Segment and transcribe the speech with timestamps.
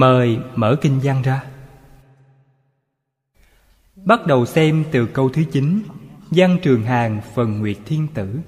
[0.00, 1.44] Mời mở kinh văn ra.
[3.96, 5.82] Bắt đầu xem từ câu thứ chín,
[6.30, 8.40] Văn Trường Hàng phần Nguyệt Thiên Tử.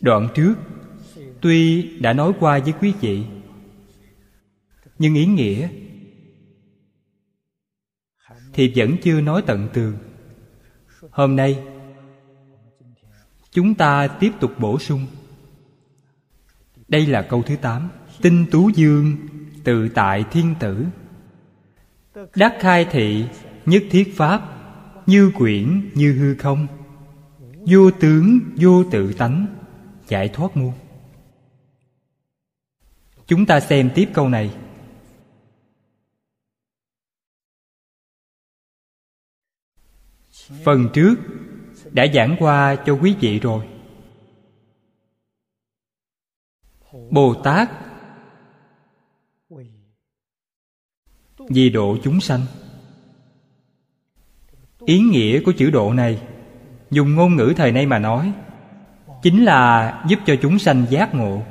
[0.00, 0.54] Đoạn trước,
[1.40, 3.24] Tuy đã nói qua với quý vị,
[4.98, 5.68] Nhưng ý nghĩa
[8.52, 9.98] Thì vẫn chưa nói tận tường.
[11.10, 11.79] Hôm nay
[13.52, 15.06] Chúng ta tiếp tục bổ sung.
[16.88, 17.88] Đây là câu thứ 8
[18.22, 19.16] Tinh tú dương,
[19.64, 20.86] Tự tại thiên tử.
[22.34, 23.24] Đắc khai thị,
[23.66, 24.42] Nhất thiết pháp,
[25.06, 26.66] Như quyển, như hư không.
[27.66, 29.46] Vô tướng, vô tự tánh,
[30.08, 30.72] Giải thoát muôn.
[33.26, 34.54] Chúng ta xem tiếp câu này.
[40.64, 41.14] Phần trước
[41.92, 43.68] đã giảng qua cho quý vị rồi.
[47.10, 47.70] Bồ Tát
[51.48, 52.40] vì độ chúng sanh.
[54.86, 56.22] Ý nghĩa của chữ độ này,
[56.90, 58.32] Dùng ngôn ngữ thời nay mà nói,
[59.22, 61.42] Chính là giúp cho chúng sanh giác ngộ.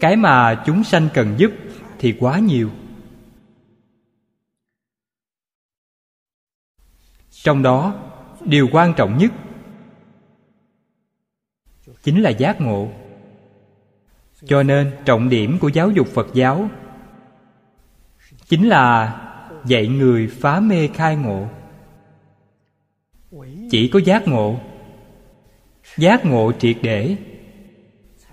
[0.00, 1.50] Cái mà chúng sanh cần giúp
[1.98, 2.70] thì quá nhiều.
[7.44, 8.00] Trong đó,
[8.44, 9.32] Điều quan trọng nhất
[12.02, 12.88] Chính là giác ngộ.
[14.46, 16.68] Cho nên, trọng điểm của giáo dục Phật giáo
[18.48, 19.20] Chính là
[19.64, 21.48] dạy người phá mê khai ngộ.
[23.70, 24.60] Chỉ có giác ngộ
[25.96, 27.16] Giác ngộ triệt để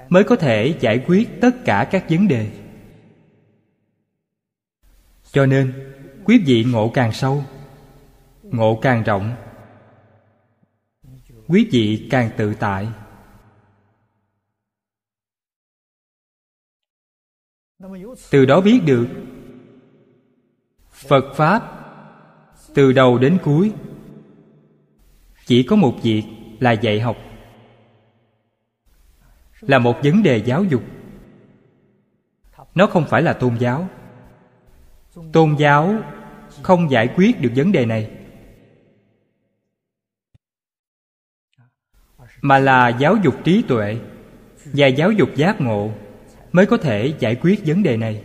[0.10, 2.48] Mới có thể giải quyết tất cả các vấn đề.
[5.32, 5.74] Cho nên,
[6.26, 7.44] Quý vị ngộ càng sâu
[8.52, 9.36] Ngộ càng rộng,
[11.48, 12.88] Quý vị càng tự tại.
[18.32, 19.08] Từ đó biết được,
[20.92, 21.78] Phật Pháp
[22.76, 23.74] Từ đầu đến cuối
[25.46, 26.24] Chỉ có một việc
[26.60, 27.18] là dạy học,
[29.62, 30.84] Là một vấn đề giáo dục.
[32.76, 33.88] Nó không phải là tôn giáo.
[35.34, 35.96] Tôn giáo
[36.62, 38.21] không giải quyết được vấn đề này.
[42.42, 43.98] Mà là giáo dục trí tuệ
[44.66, 45.92] Và giáo dục giác ngộ
[46.52, 48.24] Mới có thể giải quyết vấn đề này.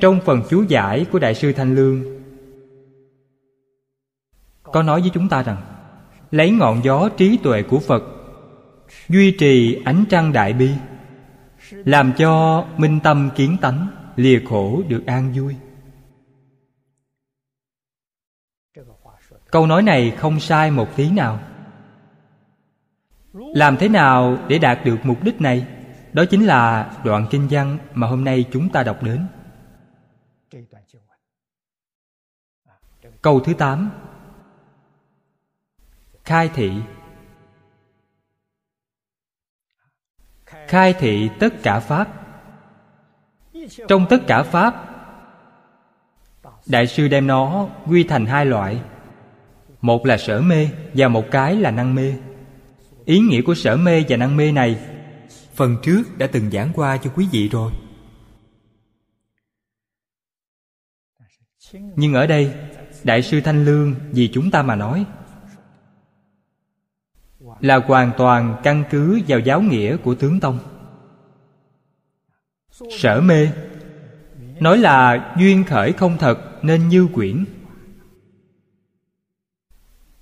[0.00, 2.04] Trong phần chú giải của Đại sư Thanh Lương,
[4.62, 5.62] Có nói với chúng ta rằng,
[6.30, 8.02] Lấy ngọn gió trí tuệ của Phật,
[9.08, 10.70] Duy trì ánh trăng đại bi,
[11.70, 15.54] Làm cho minh tâm kiến tánh, Lìa khổ được an vui.
[19.50, 21.40] Câu nói này không sai một tí nào.
[23.32, 25.66] Làm thế nào để đạt được mục đích này?
[26.12, 29.26] Đó chính là đoạn kinh văn mà hôm nay chúng ta đọc đến.
[33.22, 33.90] Câu thứ 8
[36.24, 36.72] Khai thị.
[40.46, 42.08] Khai thị tất cả Pháp.
[43.88, 44.86] Trong tất cả Pháp,
[46.66, 48.80] Đại sư đem nó quy thành hai loại.
[49.86, 52.14] Một là sở mê Và một cái là năng mê.
[53.04, 54.78] Ý nghĩa của sở mê và năng mê này,
[55.54, 57.72] Phần trước đã từng giảng qua cho quý vị rồi.
[61.72, 62.52] Nhưng ở đây,
[63.04, 65.06] Đại sư Thanh Lương vì chúng ta mà nói,
[67.60, 70.58] Là hoàn toàn căn cứ vào giáo nghĩa của tướng Tông.
[72.70, 73.48] Sở mê,
[74.60, 77.44] Nói là duyên khởi không thật nên như quyển.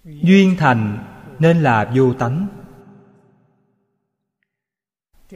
[0.04, 1.04] Duyên thành
[1.38, 2.46] nên là vô tánh.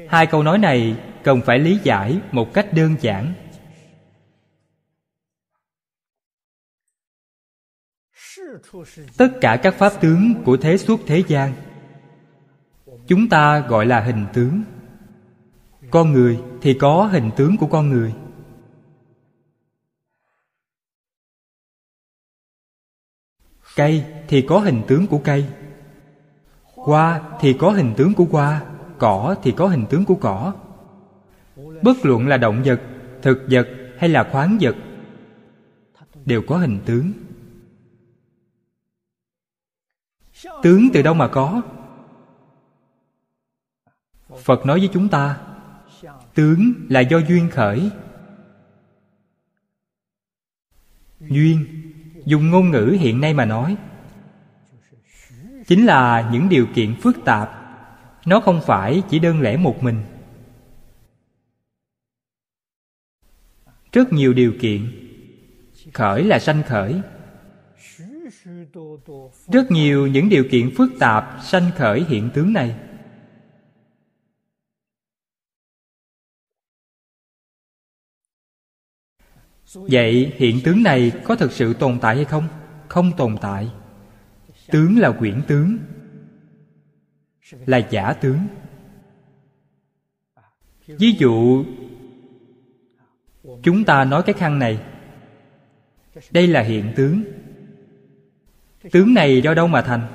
[0.09, 3.33] Hai câu nói này cần phải lý giải một cách đơn giản.
[9.17, 11.53] Tất cả các pháp tướng của thế suốt thế gian,
[13.07, 14.63] chúng ta gọi là hình tướng.
[15.91, 18.15] Con người thì có hình tướng của con người.
[23.79, 25.47] Cây thì có hình tướng của cây.
[26.63, 28.63] Hoa thì có hình tướng của hoa,
[28.99, 30.55] cỏ thì có hình tướng của cỏ.
[31.57, 32.81] Bất luận là động vật,
[33.23, 34.77] thực vật hay là khoáng vật,
[36.25, 37.13] đều có hình tướng.
[40.63, 41.63] Tướng từ đâu mà có?
[44.45, 45.41] Phật nói với chúng ta,
[46.35, 47.91] tướng là do duyên khởi.
[51.21, 51.78] Duyên
[52.29, 53.77] dùng ngôn ngữ hiện nay mà nói.
[55.67, 57.51] Chính là những điều kiện phức tạp.
[58.27, 60.03] Nó không phải chỉ đơn lẻ một mình.
[63.93, 64.93] Rất nhiều điều kiện.
[65.95, 67.01] Khởi là sanh khởi.
[69.53, 72.75] Rất nhiều những điều kiện phức tạp sanh khởi hiện tướng này.
[79.75, 82.49] Vậy hiện tướng này có thực sự tồn tại hay không?
[82.89, 83.71] Không tồn tại.
[84.71, 85.79] Tướng là quyển tướng.
[87.67, 88.39] Là giả tướng.
[90.87, 91.65] Ví dụ,
[93.63, 94.81] chúng ta nói cái khăn này.
[96.31, 97.23] Đây là hiện tướng.
[98.93, 100.09] Tướng này do đâu mà thành?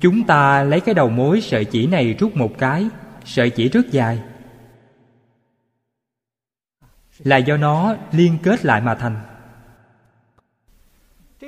[0.00, 2.88] Chúng ta lấy cái đầu mối sợi chỉ này rút một cái,
[3.24, 4.22] sợi chỉ rất dài
[7.18, 9.20] là do nó liên kết lại mà thành.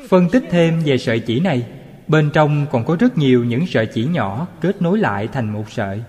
[0.09, 1.67] Phân tích thêm về sợi chỉ này,
[2.09, 5.71] bên trong còn có rất nhiều những sợi chỉ nhỏ kết nối lại thành một
[5.71, 6.03] sợi.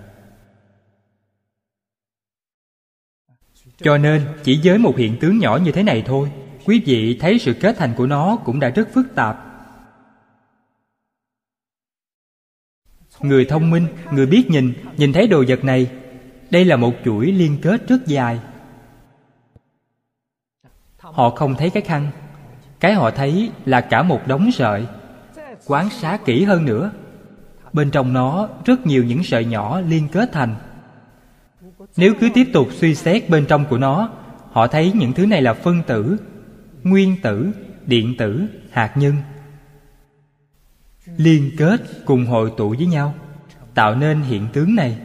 [3.78, 6.32] Cho nên, chỉ với một hiện tướng nhỏ như thế này thôi,
[6.66, 9.38] quý vị thấy sự kết thành của nó cũng đã rất phức tạp.
[13.22, 15.92] Người thông minh, người biết nhìn nhìn thấy đồ vật này,
[16.50, 18.40] đây là một chuỗi liên kết rất dài
[21.14, 22.12] họ không thấy cái khăn.
[22.80, 24.86] Cái họ thấy là cả một đống sợi.
[25.66, 26.92] Quan sát kỹ hơn nữa.
[27.74, 30.56] Bên trong nó rất nhiều những sợi nhỏ liên kết thành.
[31.98, 34.10] Nếu cứ tiếp tục suy xét bên trong của nó,
[34.52, 36.18] họ thấy những thứ này là phân tử,
[36.84, 37.52] nguyên tử,
[37.86, 39.16] điện tử, hạt nhân.
[41.18, 43.14] Liên kết cùng hội tụ với nhau,
[43.74, 44.98] tạo nên hiện tướng này.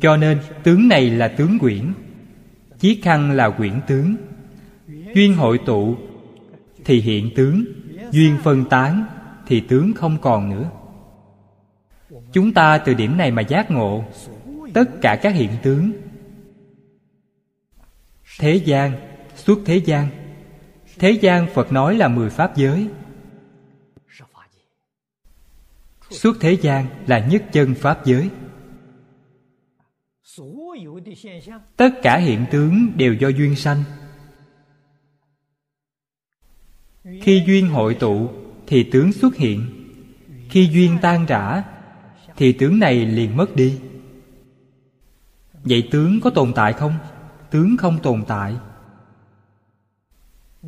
[0.00, 1.92] Cho nên tướng này là tướng quyển
[2.78, 4.16] chiếc khăn là quyển tướng.
[5.14, 5.96] Duyên hội tụ
[6.84, 7.64] thì hiện tướng,
[8.10, 9.04] duyên phân tán
[9.46, 10.70] thì tướng không còn nữa.
[12.32, 14.04] Chúng ta từ điểm này mà giác ngộ
[14.74, 15.92] tất cả các hiện tướng.
[18.38, 18.92] Thế gian,
[19.36, 20.08] suốt thế gian
[20.98, 22.88] thế gian phật nói là mười pháp giới.
[26.10, 28.30] Suốt thế gian là nhất chân pháp giới
[31.76, 33.84] tất cả hiện tướng đều do duyên sanh.
[37.22, 38.30] Khi duyên hội tụ,
[38.66, 39.66] thì tướng xuất hiện.
[40.50, 41.62] Khi duyên tan rã,
[42.36, 43.78] thì tướng này liền mất đi.
[45.64, 46.94] Vậy tướng có tồn tại không?
[47.50, 48.56] Tướng không tồn tại.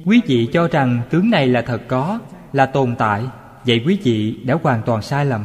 [0.04, 2.20] Quý vị cho rằng tướng này là thật có,
[2.52, 3.24] là tồn tại.
[3.66, 5.44] Vậy quý vị đã hoàn toàn sai lầm.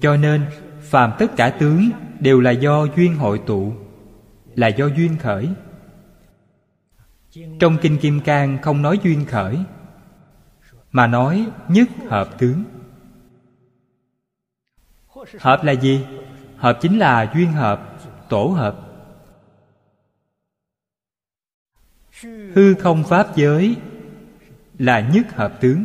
[0.00, 0.46] Cho nên,
[0.80, 3.72] phàm tất cả tướng đều là do duyên hội tụ,
[4.54, 5.48] là do duyên khởi.
[7.60, 9.58] Trong kinh kim cang không nói duyên khởi,
[10.92, 12.64] mà nói nhất hợp tướng
[15.38, 16.06] hợp là gì?
[16.56, 17.98] Hợp chính là duyên hợp,
[18.28, 18.76] tổ hợp.
[22.54, 23.76] Hư không pháp giới
[24.78, 25.84] là nhất hợp tướng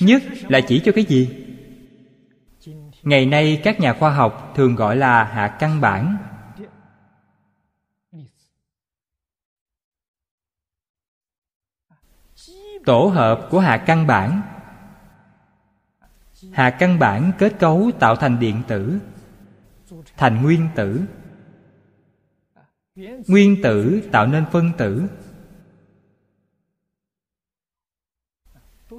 [0.00, 1.46] nhất là chỉ cho cái gì?
[3.02, 6.16] Ngày nay các nhà khoa học thường gọi là hạ căn bản.
[12.84, 14.42] Tổ hợp của hạ căn bản.
[16.52, 18.98] Hạ căn bản kết cấu tạo thành điện tử,
[20.16, 21.00] thành nguyên tử.
[23.28, 25.08] Nguyên tử tạo nên phân tử.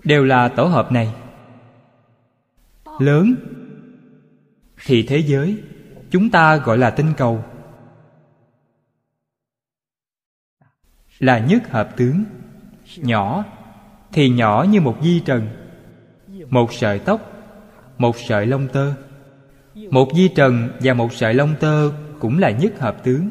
[0.04, 1.14] Đều là tổ hợp này.
[3.00, 3.36] Lớn
[4.86, 5.64] thì thế giới,
[6.12, 7.44] chúng ta gọi là tinh cầu.
[11.20, 12.24] Là nhất hợp tướng,
[12.98, 13.46] nhỏ
[14.12, 15.48] thì nhỏ như một di trần,
[16.50, 17.32] một sợi tóc,
[17.98, 18.94] một sợi lông tơ.
[19.76, 23.30] Một di trần và một sợi lông tơ cũng là nhất hợp tướng.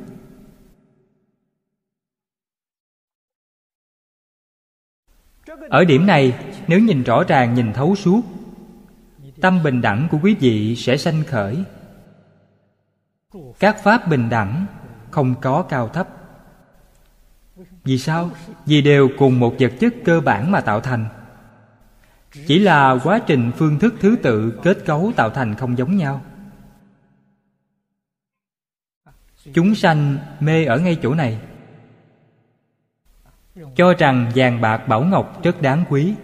[5.72, 6.34] Ở điểm này,
[6.66, 8.22] nếu nhìn rõ ràng nhìn thấu suốt,
[9.40, 11.64] tâm bình đẳng của quý vị sẽ sanh khởi.
[13.58, 14.66] Các pháp bình đẳng
[15.10, 16.08] không có cao thấp.
[17.84, 18.30] Vì sao?
[18.66, 21.06] Vì đều cùng một vật chất cơ bản mà tạo thành.
[22.46, 26.22] Chỉ là quá trình phương thức thứ tự kết cấu tạo thành không giống nhau.
[29.54, 31.40] Chúng sanh mê ở ngay chỗ này
[33.76, 36.14] cho rằng vàng bạc bảo ngọc rất đáng quý.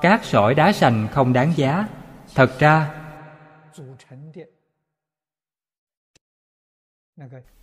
[0.00, 1.88] Cát sỏi đá sành không đáng giá.
[2.34, 2.94] Thật ra,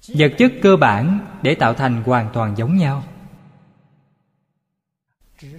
[0.07, 3.03] vật chất cơ bản để tạo thành hoàn toàn giống nhau.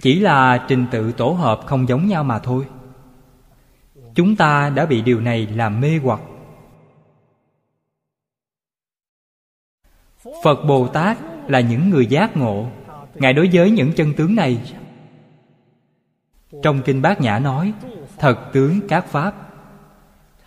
[0.01, 2.67] Chỉ là trình tự tổ hợp không giống nhau mà thôi.
[4.15, 6.19] Chúng ta đã bị điều này làm mê hoặc.
[10.43, 11.17] Phật bồ tát
[11.47, 12.69] là những người giác ngộ.
[13.15, 14.73] Ngài đối với những chân tướng này.
[16.63, 17.73] Trong kinh bát nhã nói,
[18.17, 19.35] thật tướng các pháp.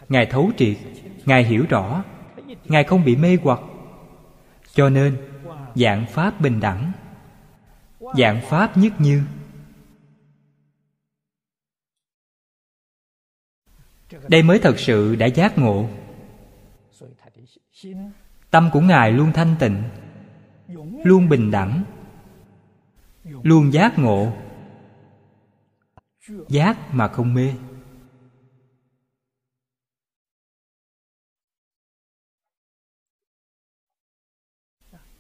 [0.09, 0.77] Ngài thấu triệt,
[1.25, 2.05] ngài hiểu rõ,
[2.65, 3.61] ngài không bị mê hoặc.
[4.73, 5.17] Cho nên,
[5.75, 6.93] dạng pháp bình đẳng.
[8.19, 9.23] Dạng pháp nhất như.
[14.29, 15.89] Đây mới thật sự đã giác ngộ.
[18.51, 19.83] Tâm của ngài luôn thanh tịnh
[21.05, 21.85] luôn bình đẳng,
[23.43, 24.33] luôn giác ngộ,
[26.49, 27.55] giác mà không mê.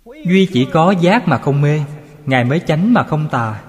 [0.04, 1.80] Duy chỉ có giác mà không mê,
[2.26, 3.64] ngài mới chánh mà không tà.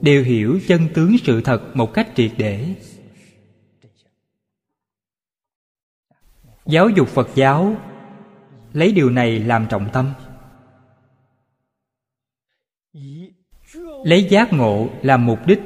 [0.00, 2.74] Đều hiểu chân tướng sự thật một cách triệt để.
[6.66, 7.76] Giáo dục phật giáo
[8.72, 10.12] lấy điều này làm trọng tâm.
[14.04, 15.60] Lấy giác ngộ làm mục đích.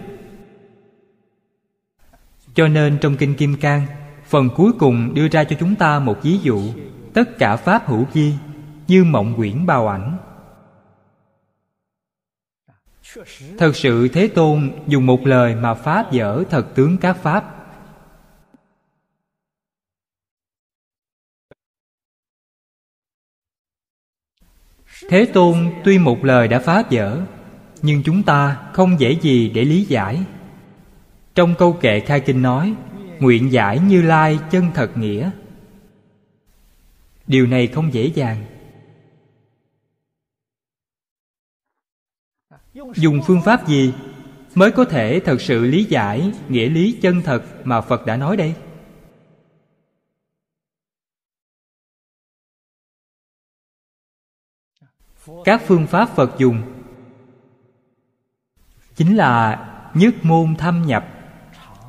[2.54, 3.86] Cho nên trong kinh kim cang,
[4.24, 6.62] phần cuối cùng đưa ra cho chúng ta một ví dụ,
[7.14, 8.32] tất cả pháp hữu vi
[8.88, 10.18] như mộng quyển bao ảnh.
[13.58, 17.63] Thật sự thế tôn dùng một lời mà pháp dở thật tướng các pháp.
[25.08, 27.20] Thế tôn tuy một lời đã phá vỡ,
[27.82, 30.24] nhưng chúng ta không dễ gì để lý giải.
[31.34, 32.74] Trong câu kệ khai kinh nói,
[33.20, 35.30] nguyện giải như lai chân thật nghĩa.
[37.26, 38.44] Điều này không dễ dàng.
[42.94, 43.92] Dùng phương pháp gì
[44.54, 48.36] mới có thể thật sự lý giải nghĩa lý chân thật mà phật đã nói
[48.36, 48.54] đây?
[55.44, 56.62] Các phương pháp phật dùng.
[58.96, 61.08] Chính là nhất môn thâm nhập,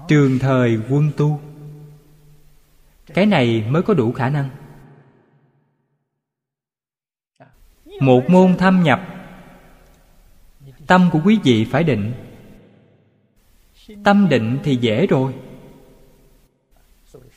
[0.07, 1.39] trường thời quân tu.
[3.13, 4.49] Cái này mới có đủ khả năng.
[7.99, 9.01] Một môn thâm nhập,
[10.87, 12.13] tâm của quý vị phải định.
[14.03, 15.33] Tâm định thì dễ rồi.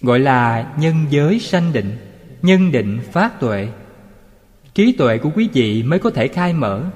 [0.01, 1.97] Gọi là nhân giới sanh định,
[2.43, 3.69] nhân định phát tuệ
[4.79, 6.91] trí tuệ của quý vị mới có thể khai mở.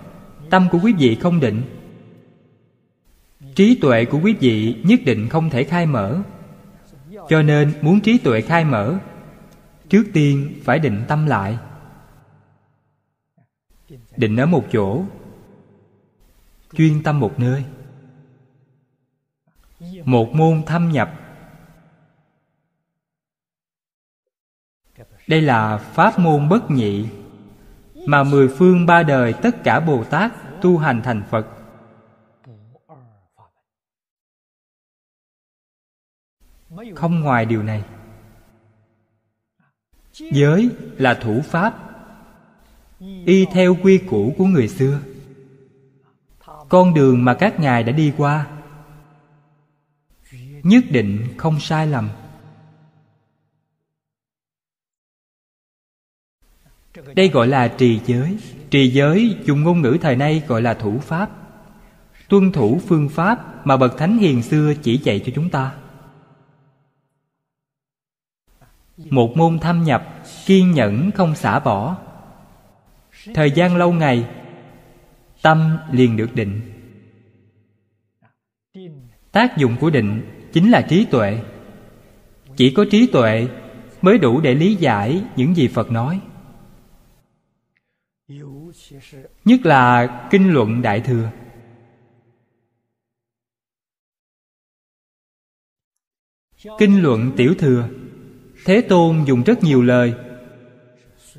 [0.51, 1.63] Tâm của quý vị không định.
[3.55, 6.23] Trí tuệ của quý vị nhất định không thể khai mở.
[7.29, 8.99] Cho nên muốn trí tuệ khai mở,
[9.89, 11.59] trước tiên phải định tâm lại.
[14.17, 15.05] Định ở một chỗ,
[16.77, 17.65] chuyên tâm một nơi.
[20.05, 21.13] Một môn thâm nhập.
[25.27, 27.07] Đây là pháp môn bất nhị
[28.07, 31.47] mà mười phương ba đời tất cả bồ tát tu hành thành phật.
[36.95, 37.85] Không ngoài điều này,
[40.13, 41.75] giới là thủ pháp,
[43.27, 45.01] y theo quy củ của người xưa.
[46.69, 48.47] Con đường mà các ngài đã đi qua,
[50.63, 52.09] nhất định không sai lầm.
[57.15, 58.39] Đây gọi là trì giới.
[58.71, 61.31] Trì giới, dùng ngôn ngữ thời nay gọi là thủ pháp.
[62.29, 65.73] Tuân thủ phương pháp mà bậc thánh hiền xưa chỉ dạy cho chúng ta.
[69.11, 71.97] Một môn thâm nhập, kiên nhẫn không xả bỏ.
[73.35, 74.27] Thời gian lâu ngày,
[75.43, 76.61] tâm liền được định.
[79.33, 81.39] Tác dụng của định chính là trí tuệ.
[82.57, 83.49] Chỉ có trí tuệ
[84.03, 86.21] mới đủ để lý giải những gì phật nói
[89.45, 91.31] nhất là kinh luận đại thừa.
[96.79, 97.89] Kinh luận tiểu thừa.
[98.65, 100.15] Thế tôn dùng rất nhiều lời,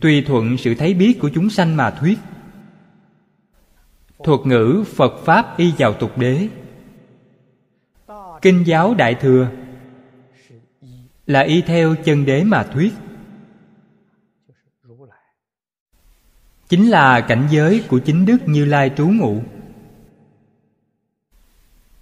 [0.02, 2.20] tùy thuận sự thấy biết của chúng sanh mà thuyết.
[4.24, 6.48] Thuật ngữ phật pháp y vào tục đế.
[8.42, 9.52] Kinh giáo đại thừa
[11.26, 12.94] là y theo chân đế mà thuyết.
[16.74, 19.42] Chính là cảnh giới của chính đức như lai trú ngụ.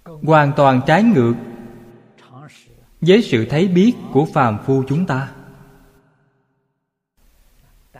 [0.04, 1.34] Hoàn toàn trái ngược
[3.00, 5.32] với sự thấy biết của phàm phu chúng ta.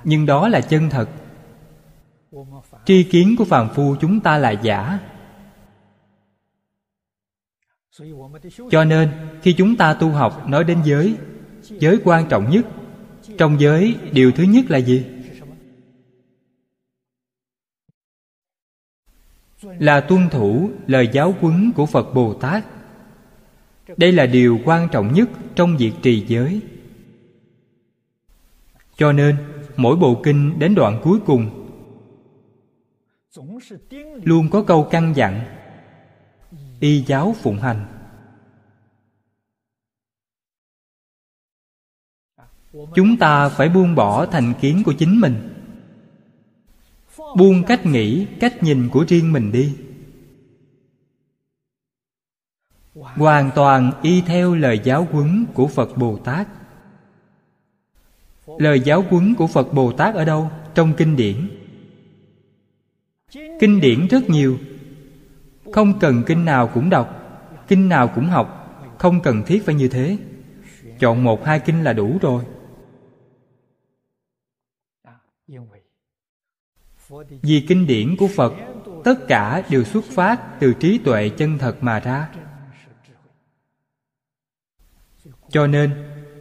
[0.04, 1.08] Nhưng đó là chân thật.
[2.84, 4.98] Tri kiến của phàm phu chúng ta là giả.
[8.70, 9.10] Cho nên,
[9.42, 11.16] khi chúng ta tu học nói đến giới
[11.62, 12.66] giới quan trọng nhất,
[13.38, 15.06] trong giới điều thứ nhất là gì?
[19.62, 22.64] Là tuân thủ lời giáo huấn của phật bồ tát.
[23.96, 26.60] Đây là điều quan trọng nhất trong việc trì giới.
[28.96, 29.36] Cho nên,
[29.76, 31.68] mỗi bộ kinh đến đoạn cuối cùng
[34.22, 35.40] luôn có câu căn dặn,
[36.80, 37.86] y giáo phụng hành.
[42.94, 45.51] Chúng ta phải buông bỏ thành kiến của chính mình
[47.36, 49.76] buông cách nghĩ, cách nhìn của riêng mình đi.
[52.94, 56.48] Hoàn toàn y theo lời giáo huấn của phật bồ tát.
[58.58, 60.50] Lời giáo huấn của phật bồ tát ở đâu?
[60.74, 61.50] Trong kinh điển.
[63.32, 64.58] Kinh điển rất nhiều.
[65.72, 67.08] Không cần kinh nào cũng đọc,
[67.68, 68.58] kinh nào cũng học,
[68.98, 70.18] không cần thiết phải như thế.
[70.98, 72.44] Chọn một, hai kinh là đủ rồi
[77.42, 78.52] vì kinh điển của phật,
[79.04, 82.28] tất cả đều xuất phát từ trí tuệ chân thật mà ra.
[85.48, 85.90] Cho nên,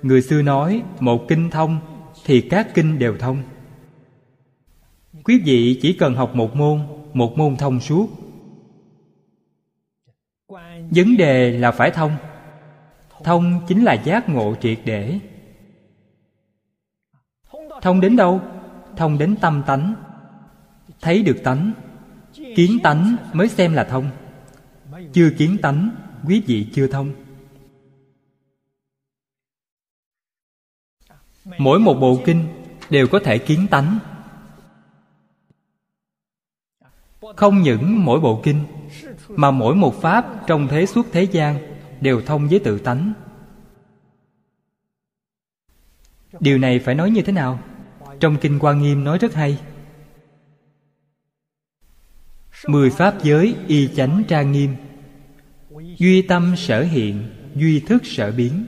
[0.02, 1.80] người xưa nói một kinh thông
[2.26, 3.43] thì các kinh đều thông.
[5.24, 6.80] Quý vị chỉ cần học một môn
[7.13, 8.08] một môn thông suốt.
[10.89, 12.12] Vấn đề là phải thông.
[13.24, 15.19] Thông chính là giác ngộ triệt để.
[17.82, 18.41] Thông đến đâu?
[18.98, 19.96] Thông đến tâm tánh
[21.02, 21.72] thấy được tánh,
[22.56, 24.10] kiến tánh mới xem là thông.
[25.14, 25.90] Chưa kiến tánh,
[26.28, 27.14] quý vị chưa thông.
[31.58, 32.48] Mỗi một bộ kinh
[32.90, 34.00] đều có thể kiến tánh.
[37.36, 38.64] Không những mỗi bộ kinh,
[39.28, 41.60] mà mỗi một pháp trong thế suốt thế gian
[42.02, 43.14] đều thông với tự tánh.
[46.40, 47.60] Điều này phải nói như thế nào?
[48.20, 49.60] Trong kinh quan nghiêm nói rất hay
[52.67, 54.76] mười pháp giới y chánh trang nghiêm.
[55.97, 58.65] Duy tâm sở hiện, duy thức sở biến.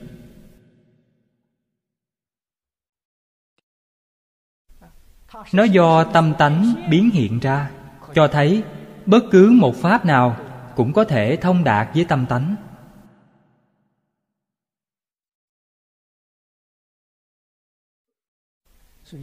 [5.52, 7.70] Nó do tâm tánh biến hiện ra,
[8.14, 8.62] cho thấy
[9.06, 10.36] bất cứ một pháp nào
[10.76, 12.56] cũng có thể thông đạt với tâm tánh.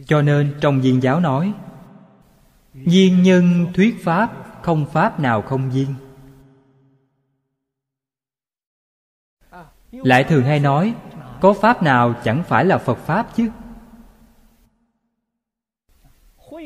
[0.06, 1.52] Cho nên trong viên giáo nói,
[2.72, 5.94] viên nhân thuyết pháp không pháp nào không viên
[9.92, 10.94] lại thường hay nói,
[11.40, 13.50] có pháp nào chẳng phải là phật pháp chứ?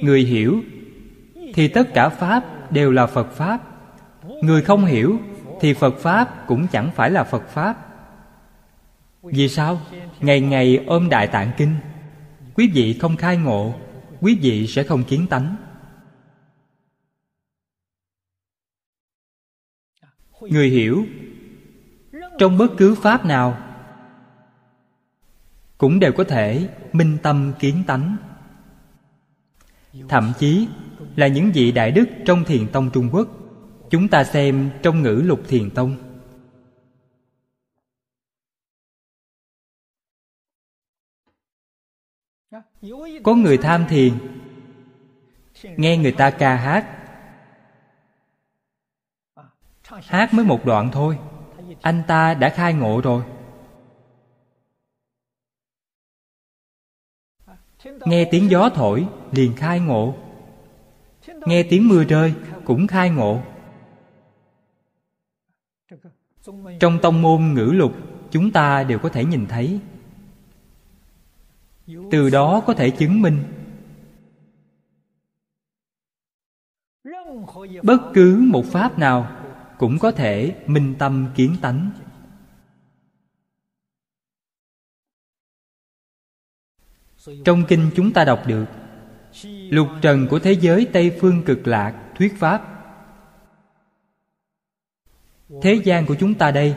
[0.03, 0.61] Người hiểu,
[1.55, 3.61] thì tất cả pháp đều là phật pháp.
[4.43, 5.19] Người không hiểu,
[5.61, 7.77] thì phật pháp cũng chẳng phải là phật pháp.
[9.23, 9.81] Vì sao?
[10.21, 11.75] Ngày ngày ôm đại tạng kinh,
[12.55, 13.75] quý vị không khai ngộ,
[14.21, 15.57] quý vị sẽ không kiến tánh.
[20.51, 21.07] Người hiểu.
[22.39, 23.59] Trong bất cứ pháp nào,
[25.79, 28.17] cũng đều có thể minh tâm kiến tánh.
[30.09, 30.69] Thậm chí
[31.17, 33.29] là những vị đại đức trong thiền tông trung quốc,
[33.91, 35.97] chúng ta xem trong ngữ lục thiền tông.
[43.23, 44.13] Có người tham thiền,
[45.77, 47.06] nghe người ta ca hát
[49.89, 51.19] hát mới một đoạn thôi.
[51.81, 53.23] Anh ta đã khai ngộ rồi.
[57.85, 60.17] Nghe tiếng gió thổi, liền khai ngộ.
[61.47, 63.43] Nghe tiếng mưa rơi, cũng khai ngộ.
[66.81, 67.93] Trong tông môn ngữ lục,
[68.31, 69.81] chúng ta đều có thể nhìn thấy.
[72.11, 73.45] Từ đó có thể chứng minh.
[77.83, 79.36] Bất cứ một pháp nào
[79.79, 81.91] cũng có thể minh tâm kiến tánh.
[87.45, 88.65] Trong kinh chúng ta đọc được,
[89.71, 92.63] lục trần của thế giới tây phương cực lạc thuyết pháp.
[95.63, 96.77] Thế gian của chúng ta đây,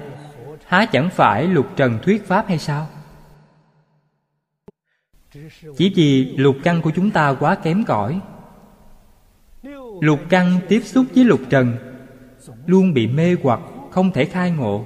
[0.66, 2.88] há chẳng phải lục trần thuyết pháp hay sao?
[5.78, 8.22] Chỉ vì lục căn của chúng ta quá kém cỏi,
[10.02, 11.89] lục căn tiếp xúc với lục trần
[12.66, 13.60] luôn bị mê hoặc,
[13.92, 14.86] không thể khai ngộ.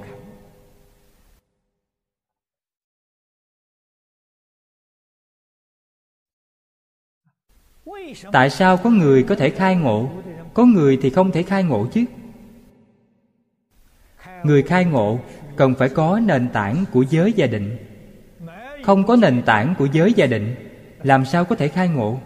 [8.32, 10.10] Tại sao có người có thể khai ngộ?
[10.54, 12.06] Có người thì không thể khai ngộ chứ.
[14.44, 15.20] Người khai ngộ,
[15.56, 17.78] cần phải có nền tảng của giới gia định.
[18.84, 20.56] Không có nền tảng của giới gia định,
[21.04, 22.20] làm sao có thể khai ngộ?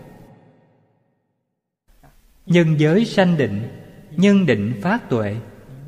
[2.46, 3.87] Nhân giới sanh định
[4.18, 5.36] nhân định phát tuệ.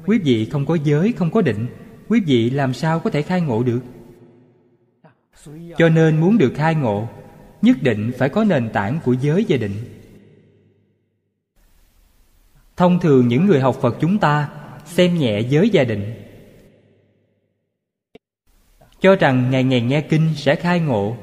[0.05, 1.67] Quý vị không có giới, không có định.
[2.07, 3.79] Quý vị làm sao có thể khai ngộ được?
[5.77, 7.07] Cho nên muốn được khai ngộ,
[7.61, 9.75] nhất định phải có nền tảng của giới và định.
[12.77, 14.49] Thông thường những người học phật chúng ta
[14.85, 16.13] xem nhẹ giới và định.
[18.99, 21.17] Cho rằng ngày ngày nghe kinh sẽ khai ngộ.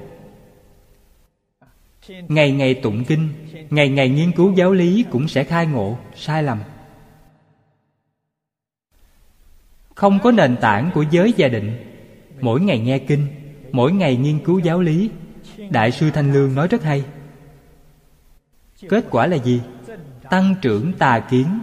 [2.28, 3.28] Ngày ngày tụng kinh,
[3.70, 6.58] ngày ngày nghiên cứu giáo lý cũng sẽ khai ngộ, sai lầm.
[9.96, 11.92] Không có nền tảng của giới gia định.
[12.40, 13.26] Mỗi ngày nghe kinh,
[13.72, 15.10] mỗi ngày nghiên cứu giáo lý.
[15.70, 17.04] Đại sư thanh lương nói rất hay.
[18.88, 19.62] Kết quả là gì?
[20.30, 21.60] Tăng trưởng tà kiến.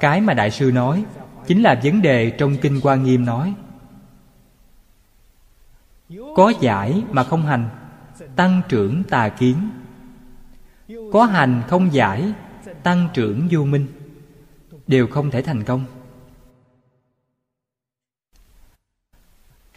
[0.00, 1.04] Cái mà đại sư nói
[1.46, 3.54] chính là vấn đề trong kinh quan nghiêm nói.
[6.36, 7.68] Có giải mà không hành,
[8.36, 9.70] tăng trưởng tà kiến.
[11.12, 12.32] Có hành không giải
[12.84, 13.86] tăng trưởng vô minh,
[14.86, 15.84] đều không thể thành công.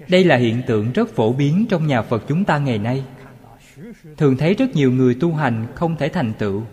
[0.09, 3.05] Đây là hiện tượng rất phổ biến trong nhà phật chúng ta ngày nay.
[4.17, 6.63] Thường thấy rất nhiều người tu hành không thể thành tựu.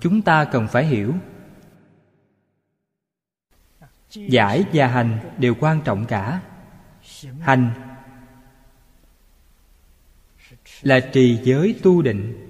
[0.00, 1.14] Chúng ta cần phải hiểu,
[4.10, 6.42] giải và hành đều quan trọng cả.
[7.40, 7.89] Hành
[10.82, 12.46] là trì giới tu định.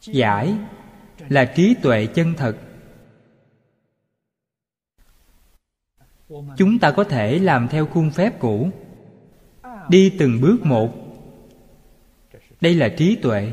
[0.00, 0.54] Giải
[1.28, 2.56] là trí tuệ chân thật.
[6.56, 8.70] Chúng ta có thể làm theo khuôn phép cũ,
[9.88, 10.94] đi từng bước một.
[12.60, 13.52] Đây là trí tuệ.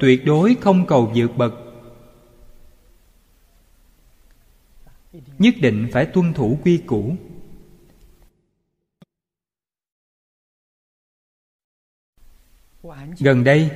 [0.00, 1.65] Tuyệt đối không cầu vượt bậc.
[5.38, 7.16] Nhất định phải tuân thủ quy củ.
[13.18, 13.70] Gần đây,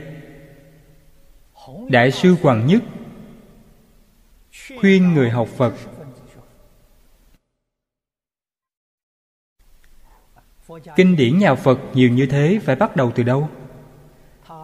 [1.88, 2.82] đại sư hoàng nhất
[4.80, 5.74] khuyên người học phật,
[10.96, 13.48] kinh điển nhà phật nhiều như thế phải bắt đầu từ đâu?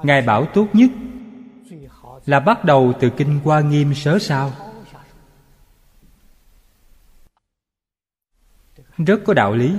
[0.03, 0.91] Ngài bảo tốt nhất
[2.27, 4.53] là bắt đầu từ kinh hoa nghiêm sớ sao.
[8.97, 9.79] Rất có đạo lý.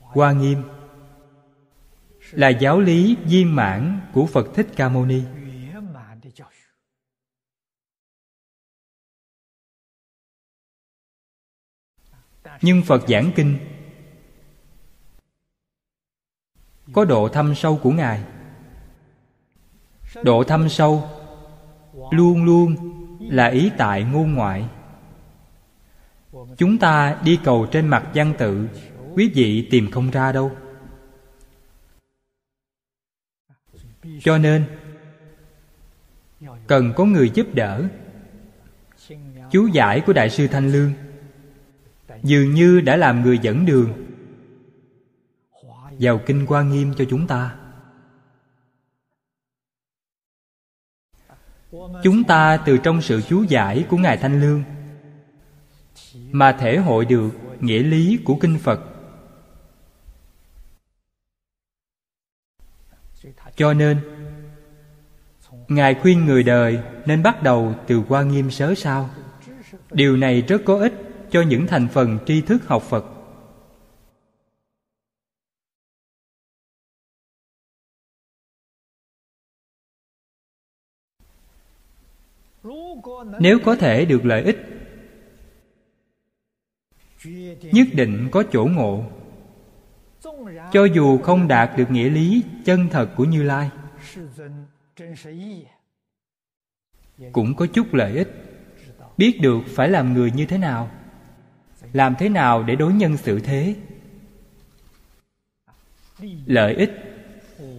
[0.00, 0.62] Hoa nghiêm
[2.30, 5.22] là giáo lý viên mãn của phật thích ca mâu ni.
[12.62, 13.58] Nhưng phật giảng kinh
[16.92, 18.24] có độ thâm sâu của ngài.
[20.24, 21.08] Độ thâm sâu
[22.10, 22.76] luôn luôn
[23.20, 24.68] là ý tại ngôn ngoại
[26.58, 28.68] chúng ta đi cầu trên mặt văn tự,
[29.14, 30.56] quý vị tìm không ra đâu.
[34.20, 34.64] Cho nên,
[36.66, 37.88] cần có người giúp đỡ.
[39.50, 40.92] Chú giải của đại sư thanh lương
[42.22, 44.06] dường như đã làm người dẫn đường
[46.00, 47.56] vào kinh quan nghiêm cho chúng ta.
[52.02, 54.62] Chúng ta từ trong sự chú giải của ngài thanh lương
[56.14, 57.30] mà thể hội được
[57.60, 58.80] nghĩa lý của kinh phật.
[63.56, 64.00] Cho nên,
[65.68, 69.10] ngài khuyên người đời nên bắt đầu từ qua nghiêm sớ sao
[69.90, 70.92] điều này rất có ích
[71.30, 73.04] cho những thành phần tri thức học phật.
[83.40, 84.75] Nếu có thể được lợi ích
[87.62, 89.04] nhất định có chỗ ngộ.
[90.72, 93.70] Cho dù không đạt được nghĩa lý chân thật của như lai,
[97.32, 98.28] cũng có chút lợi ích.
[99.16, 100.90] Biết được phải làm người như thế nào,
[101.92, 103.74] làm thế nào để đối nhân xử thế.
[106.46, 106.90] Lợi ích,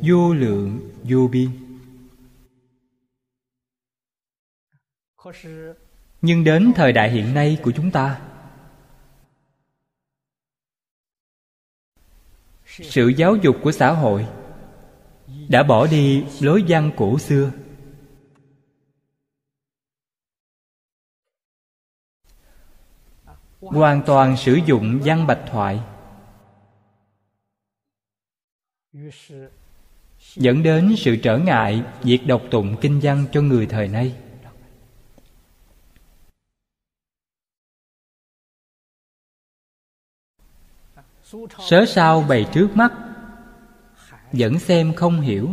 [0.01, 1.49] vô lượng, vô biên.
[6.21, 8.19] Nhưng đến thời đại hiện nay của chúng ta
[12.83, 14.27] sự giáo dục của xã hội
[15.49, 17.51] đã bỏ đi lối văn cổ xưa.
[23.61, 25.79] Hoàn toàn sử dụng văn bạch thoại,
[30.35, 34.15] dẫn đến sự trở ngại việc đọc tụng kinh văn cho người thời nay.
[41.69, 42.91] Sớ sao bày trước mắt,
[44.31, 45.49] vẫn xem không hiểu.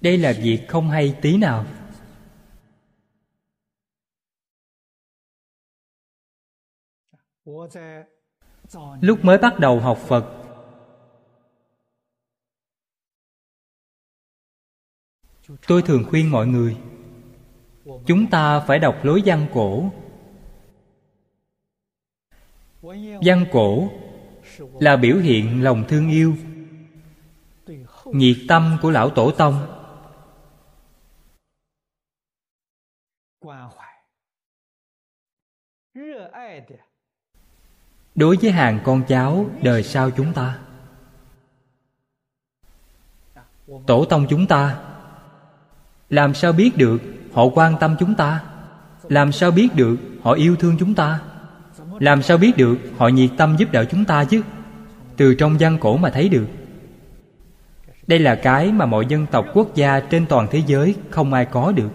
[0.00, 1.66] Đây là việc không hay tí nào.
[9.00, 10.47] Lúc mới bắt đầu học phật
[15.66, 16.76] tôi thường khuyên mọi người,
[18.06, 19.90] chúng ta phải đọc lối văn cổ.
[23.24, 23.90] Văn cổ
[24.80, 26.36] là biểu hiện lòng thương yêu,
[28.04, 29.74] nhiệt tâm của lão tổ tông.
[38.14, 40.58] Đối với hàng con cháu đời sau chúng ta,
[43.86, 44.87] tổ tông chúng ta
[46.10, 46.98] làm sao biết được
[47.32, 48.44] họ quan tâm chúng ta?
[49.08, 51.20] Làm sao biết được họ yêu thương chúng ta?
[51.98, 54.42] Làm sao biết được họ nhiệt tâm giúp đỡ chúng ta chứ?
[55.16, 56.46] Từ trong văn cổ mà thấy được.
[58.06, 61.44] Đây là cái mà mọi dân tộc quốc gia trên toàn thế giới không ai
[61.44, 61.90] có được.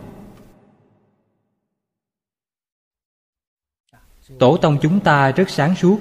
[4.40, 6.00] Tổ tông chúng ta rất sáng suốt.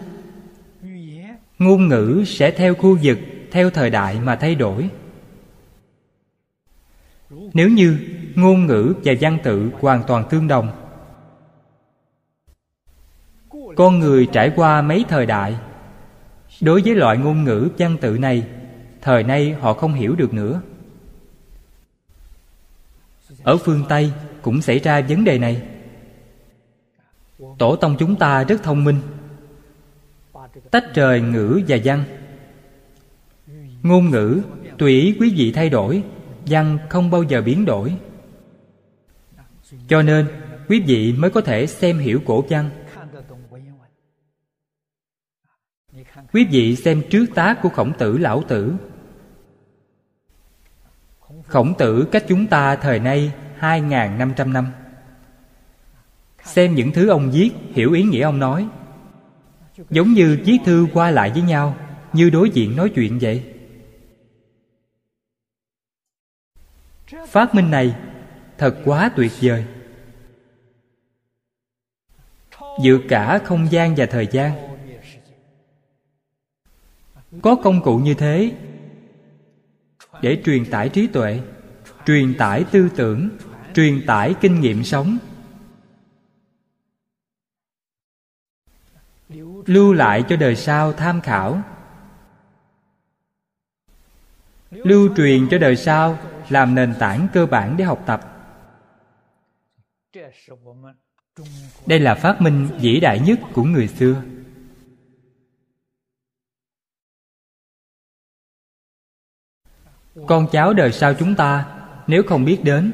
[1.59, 3.19] Ngôn ngữ sẽ theo khu vực,
[3.51, 4.91] theo thời đại mà thay đổi
[7.55, 7.99] nếu như
[8.35, 10.73] ngôn ngữ và văn tự hoàn toàn tương đồng,
[13.77, 15.57] con người trải qua mấy thời đại?
[16.61, 18.47] Đối với loại ngôn ngữ văn tự này,
[19.01, 20.61] thời nay họ không hiểu được nữa.
[23.43, 25.63] Ở phương tây cũng xảy ra vấn đề này.
[27.59, 29.01] Tổ tông chúng ta rất thông minh.
[30.71, 32.05] Tách rời ngữ và văn.
[33.83, 34.41] Ngôn ngữ
[34.79, 36.03] tùy ý quý vị thay đổi
[36.47, 37.97] văn không bao giờ biến đổi.
[39.89, 40.27] Cho nên,
[40.69, 42.71] quý vị mới có thể xem hiểu cổ văn
[46.33, 48.75] quý vị xem trước tác của khổng tử lão tử.
[51.47, 54.67] Khổng tử cách chúng ta thời nay hai năm trăm năm.
[56.45, 58.69] Xem những thứ ông viết, hiểu ý nghĩa ông nói.
[59.91, 61.77] Giống như viết thư qua lại với nhau,
[62.13, 63.52] như đối diện nói chuyện vậy.
[67.29, 67.97] Phát minh này
[68.59, 69.65] thật quá tuyệt vời.
[72.83, 74.77] Giữa cả không gian và thời gian.
[77.43, 78.53] Có công cụ như thế
[80.23, 81.41] để truyền tải trí tuệ,
[82.07, 83.29] truyền tải tư tưởng,
[83.75, 85.19] truyền tải kinh nghiệm sống.
[89.67, 91.63] Lưu lại cho đời sau tham khảo.
[94.71, 98.21] Lưu truyền cho đời sau làm nền tảng cơ bản để học tập.
[101.87, 104.23] Đây là phát minh vĩ đại nhất của người xưa.
[110.27, 112.93] Con cháu đời sau chúng ta, nếu không biết đến,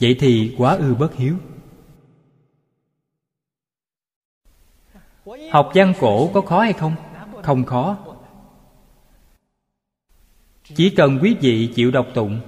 [0.00, 1.36] vậy thì quá ư bất hiếu.
[5.50, 6.94] Học văn cổ có khó hay không?
[7.42, 8.09] Không khó
[10.74, 12.40] chỉ cần quý vị chịu đọc tụng.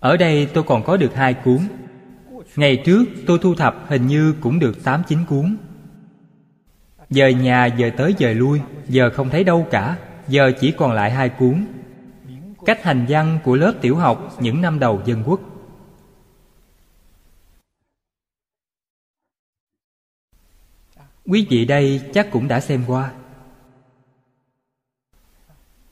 [0.00, 1.58] Ở đây tôi còn có được hai cuốn.
[2.56, 5.56] Ngày trước tôi thu thập hình như cũng được tám chín cuốn.
[7.10, 11.10] Giờ nhà giờ tới giờ lui, giờ không thấy đâu cả, giờ chỉ còn lại
[11.10, 11.66] hai cuốn.
[12.66, 15.40] Cách hành văn của lớp tiểu học những năm đầu dân quốc.
[21.26, 23.12] Quý vị đây chắc cũng đã xem qua.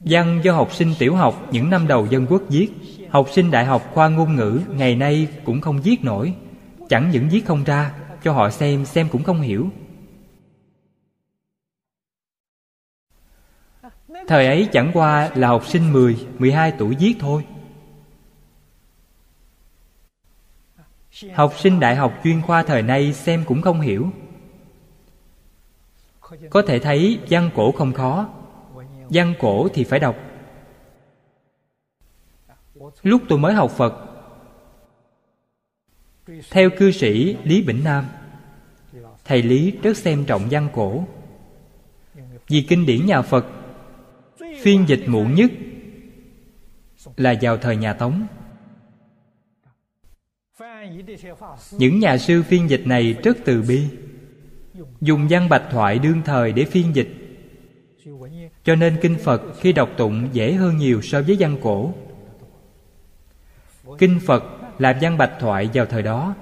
[0.00, 2.68] Văn do học sinh tiểu học những năm đầu dân quốc viết
[3.10, 6.34] Học sinh đại học khoa ngôn ngữ ngày nay cũng không viết nổi.
[6.88, 9.70] Chẳng những viết không ra Cho họ xem, xem cũng không hiểu.
[14.26, 17.46] Thời ấy chẳng qua là học sinh 10, 12 tuổi viết thôi.
[21.34, 24.10] Học sinh đại học chuyên khoa thời nay xem cũng không hiểu.
[26.50, 28.28] Có thể thấy, văn cổ không khó.
[29.10, 30.16] Văn cổ thì phải đọc.
[33.02, 34.06] Lúc tôi mới học Phật,
[36.50, 38.04] Theo cư sĩ Lý Bỉnh Nam,
[39.24, 41.04] Thầy Lý rất xem trọng văn cổ.
[42.48, 43.46] Vì kinh điển nhà Phật,
[44.62, 45.50] Phiên dịch muộn nhất
[47.16, 48.26] Là vào thời nhà Tống.
[51.72, 53.86] Những nhà sư phiên dịch này rất từ bi.
[55.00, 57.08] Dùng văn bạch thoại đương thời để phiên dịch.
[58.64, 61.94] Cho nên kinh Phật khi đọc tụng dễ hơn nhiều so với văn cổ.
[63.98, 64.44] Kinh Phật
[64.78, 66.34] là văn bạch thoại vào thời đó.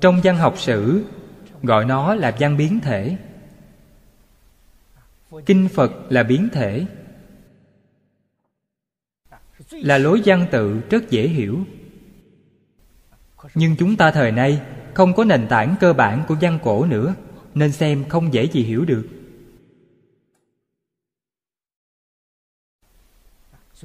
[0.00, 1.04] Trong văn học sử,
[1.62, 3.16] Gọi nó là văn biến thể.
[5.46, 6.86] Kinh Phật là biến thể.
[9.70, 11.64] Là lối văn tự rất dễ hiểu.
[13.54, 14.62] Nhưng chúng ta thời nay
[14.94, 17.14] không có nền tảng cơ bản của văn cổ nữa,
[17.54, 19.08] Nên xem không dễ gì hiểu được.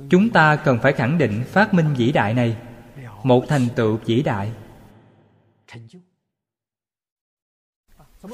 [0.09, 2.57] Chúng ta cần phải khẳng định phát minh vĩ đại này,
[3.23, 4.51] một thành tựu vĩ đại.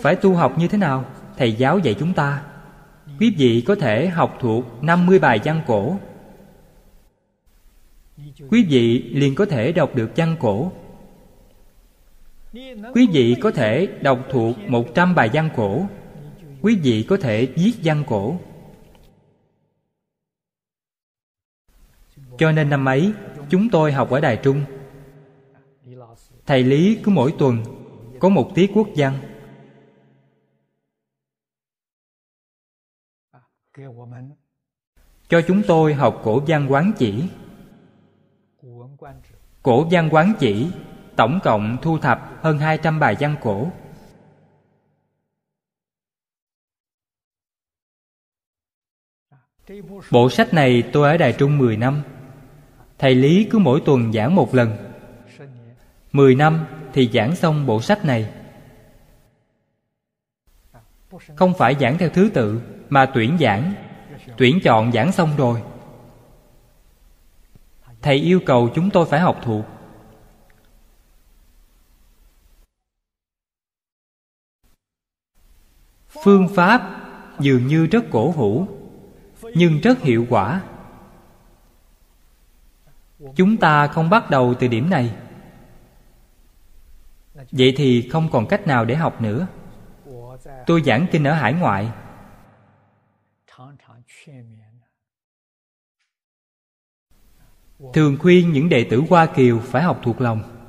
[0.02, 1.06] Phải tu học như thế nào?
[1.38, 2.44] Thầy giáo dạy chúng ta.
[3.20, 5.98] Quý vị có thể học thuộc 50 bài văn cổ.
[8.50, 10.72] Quý vị liền có thể đọc được văn cổ
[12.94, 15.86] quý vị có thể đọc thuộc 100 bài văn cổ.
[16.62, 18.40] Quý vị có thể viết văn cổ.
[22.38, 23.14] Cho nên năm ấy,
[23.52, 24.64] Chúng tôi học ở Đài Trung.
[26.46, 27.64] Thầy Lý cứ mỗi tuần
[28.20, 29.20] Có một tiết quốc văn
[35.30, 37.24] Cho chúng tôi học cổ văn quán chỉ.
[39.64, 40.68] Cổ văn quán chỉ
[41.22, 43.68] Tổng cộng thu thập hơn 200 bài văn cổ.
[50.12, 52.02] Bộ sách này tôi ở Đài Trung 10 năm.
[52.98, 54.94] Thầy Lý cứ mỗi tuần giảng một lần.
[56.12, 58.34] Mười năm thì giảng xong bộ sách này.
[61.36, 63.74] Không phải giảng theo thứ tự, Mà tuyển giảng.
[64.38, 65.62] Tuyển chọn giảng xong rồi.
[68.02, 69.66] Thầy yêu cầu chúng tôi phải học thuộc.
[76.24, 77.02] Phương pháp
[77.40, 78.68] dường như rất cổ hủ,
[79.44, 80.62] Nhưng rất hiệu quả.
[83.36, 85.16] Chúng ta không bắt đầu từ điểm này.
[87.52, 89.48] Vậy thì không còn cách nào để học nữa.
[90.66, 91.92] Tôi giảng kinh ở hải ngoại.
[97.94, 100.61] Thường khuyên những đệ tử hoa kiều phải học thuộc lòng.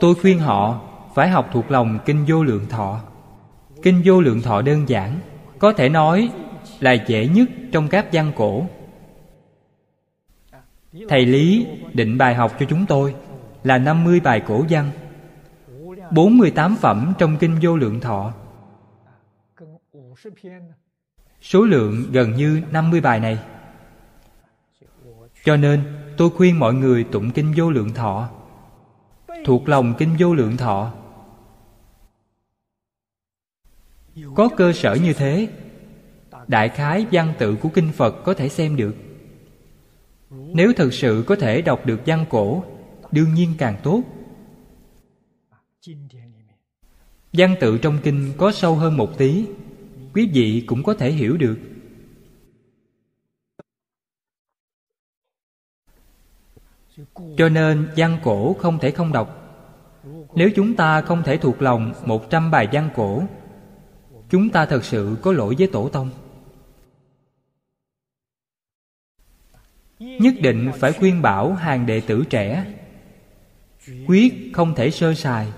[0.00, 0.80] Tôi khuyên họ
[1.14, 3.00] phải học thuộc lòng kinh vô lượng thọ.
[3.82, 5.18] Kinh vô lượng thọ đơn giản,
[5.58, 6.30] Có thể nói
[6.80, 8.66] là dễ nhất trong các văn cổ.
[11.08, 13.14] Thầy Lý định bài học cho chúng tôi
[13.62, 14.90] Là 50 bài cổ văn
[16.10, 18.32] 48 phẩm trong Kinh Vô Lượng Thọ.
[21.40, 23.38] Số lượng gần như 50 bài này.
[25.44, 25.82] Cho nên
[26.16, 28.28] tôi khuyên mọi người tụng Kinh Vô Lượng Thọ
[29.44, 30.92] Thuộc lòng Kinh Vô Lượng Thọ.
[34.34, 35.48] Có cơ sở như thế,
[36.48, 38.94] đại khái văn tự của kinh phật có thể xem được.
[40.30, 42.64] Nếu thực sự có thể đọc được văn cổ,
[43.10, 44.02] đương nhiên càng tốt.
[47.32, 49.46] Văn tự trong kinh có sâu hơn một tí,
[50.14, 51.58] quý vị cũng có thể hiểu được.
[57.36, 59.40] Cho nên văn cổ không thể không đọc.
[60.34, 63.22] Nếu chúng ta không thể thuộc lòng một trăm bài văn cổ,
[64.28, 66.10] chúng ta thật sự có lỗi với tổ tông.
[69.98, 72.74] Nhất định phải khuyên bảo hàng đệ tử trẻ,
[74.06, 75.52] quyết không thể sơ sài.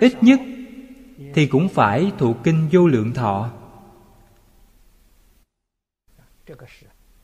[0.00, 0.40] Ít nhất
[1.34, 3.50] thì cũng phải thuộc kinh vô lượng thọ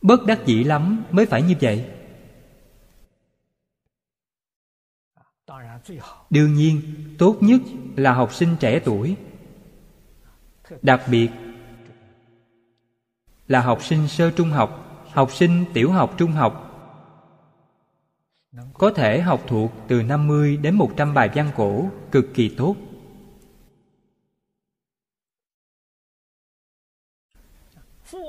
[0.05, 1.91] bất đắc dĩ lắm mới phải như vậy.
[6.31, 6.81] Đương nhiên,
[7.19, 7.61] tốt nhất
[7.97, 9.17] là học sinh trẻ tuổi.
[10.83, 11.29] Đặc biệt
[13.49, 16.71] là học sinh sơ trung học học sinh tiểu học trung học.
[18.75, 22.77] Có thể học thuộc từ 50 đến 100 bài văn cổ cực kỳ tốt.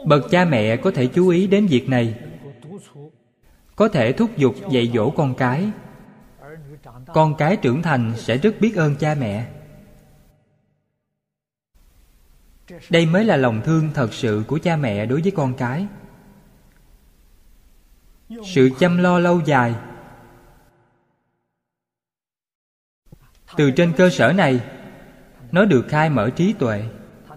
[0.06, 2.16] Bậc cha mẹ có thể chú ý đến việc này.
[3.76, 5.70] Có thể thúc giục dạy dỗ con cái.
[7.14, 9.48] Con cái trưởng thành sẽ rất biết ơn cha mẹ.
[12.90, 15.88] Đây mới là lòng thương thật sự của cha mẹ đối với con cái.
[18.46, 19.76] Sự chăm lo lâu dài.
[23.58, 24.60] Từ trên cơ sở này,
[25.52, 26.84] Nó được khai mở trí tuệ.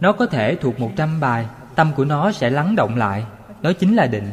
[0.01, 1.47] Nó có thể thuộc một trăm bài.
[1.79, 3.25] Tâm của nó sẽ lắng động lại.
[3.63, 4.31] Đó chính là định.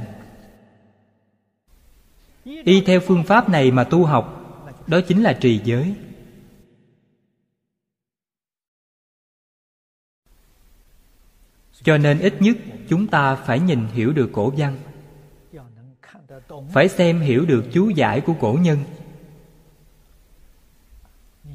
[2.43, 4.41] Y theo phương pháp này mà tu học,
[4.87, 5.95] Đó chính là trì giới.
[11.83, 12.57] Cho nên ít nhất
[12.89, 14.77] chúng ta phải nhìn hiểu được cổ văn.
[16.73, 18.79] Phải xem hiểu được chú giải của cổ nhân.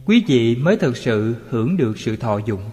[0.05, 2.71] Quý vị mới thực sự hưởng được sự thọ dụng.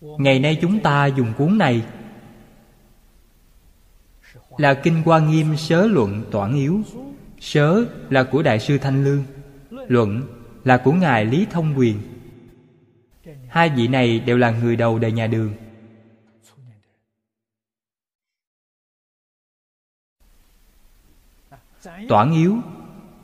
[0.00, 1.82] Ngày nay chúng ta dùng cuốn này.
[4.56, 6.80] Là kinh hoa nghiêm sớ luận toản yếu.
[7.40, 9.24] Sớ là của đại sư thanh lương.
[9.70, 10.22] Luận
[10.64, 12.00] là của ngài lý thông quyền.
[13.48, 15.54] Hai vị này đều là người đầu đời nhà đường.
[22.08, 22.56] Toản yếu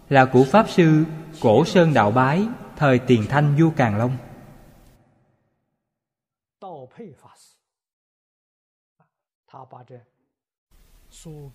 [0.08, 1.04] là của Pháp Sư
[1.40, 2.46] Cổ Sơn Đạo Bái
[2.76, 4.16] Thời Tiền Thanh Vua Càng Long.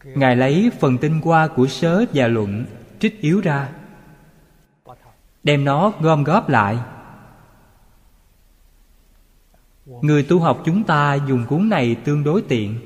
[0.04, 2.66] Ngài lấy phần tinh hoa của sớ và luận
[3.00, 3.70] trích yếu ra
[5.44, 6.78] Đem nó gom góp lại
[9.86, 12.80] Người tu học chúng ta dùng cuốn này tương đối tiện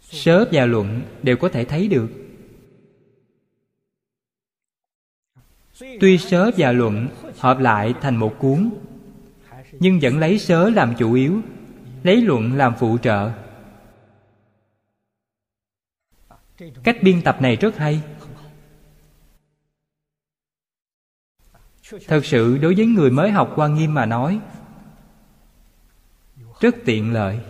[0.00, 2.08] sớ và luận đều có thể thấy được
[6.00, 8.70] tuy sớ và luận hợp lại thành một cuốn
[9.72, 11.42] nhưng vẫn lấy sớ làm chủ yếu
[12.04, 13.32] lấy luận làm phụ trợ.
[16.82, 18.02] Cách biên tập này rất hay.
[22.06, 24.40] Thật sự, đối với người mới học quan nghiêm mà nói,
[26.60, 27.40] rất tiện lợi.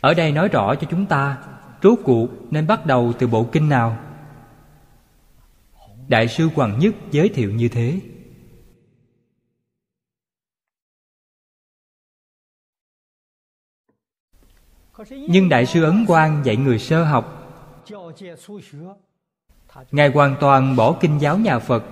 [0.00, 1.44] Ở đây nói rõ cho chúng ta,
[1.82, 4.11] rốt cuộc nên bắt đầu từ bộ kinh nào?
[6.12, 8.00] Đại sư hoàng nhất giới thiệu như thế.
[15.10, 17.24] Nhưng đại sư ấn quang dạy người sơ học.
[19.90, 21.84] Ngài hoàn toàn bỏ kinh giáo nhà phật.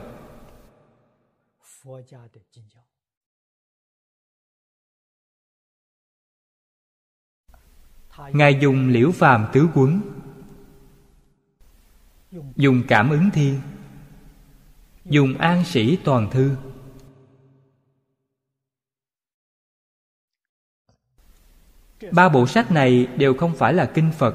[8.32, 10.00] Ngài dùng liễu phàm tứ quấn,
[12.56, 13.60] dùng cảm ứng thiên
[15.10, 16.56] dùng an sĩ toàn thư.
[22.12, 24.34] Ba bộ sách này đều không phải là kinh phật.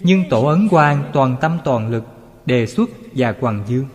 [0.00, 2.04] Nhưng tổ ấn quang toàn tâm toàn lực,
[2.46, 3.88] đề xuất và quảng dương.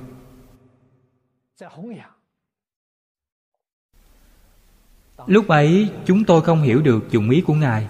[5.27, 7.87] Lúc ấy, chúng tôi không hiểu được dụng ý của ngài.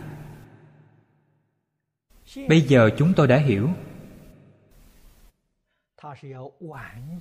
[2.47, 3.69] Bây giờ chúng tôi đã hiểu.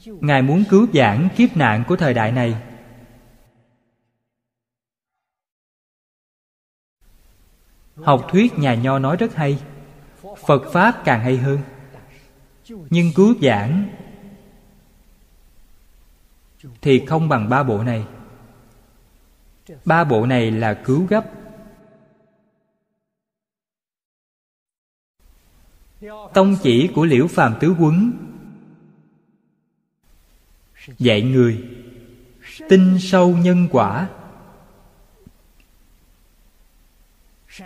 [0.04, 2.62] Ngài muốn cứu vãn kiếp nạn của thời đại này.
[7.96, 9.62] Học thuyết nhà nho nói rất hay.
[10.46, 11.58] Phật pháp càng hay hơn.
[12.68, 13.88] Nhưng cứu giảng
[16.80, 18.06] thì không bằng ba bộ này
[19.84, 21.24] ba bộ này là cứu gấp.
[26.34, 28.12] Tông chỉ của liễu phàm tứ quấn.
[30.98, 31.68] Dạy người,
[32.68, 34.08] tin sâu nhân quả.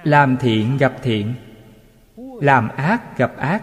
[0.03, 1.35] Làm thiện gặp thiện,
[2.17, 3.63] làm ác gặp ác.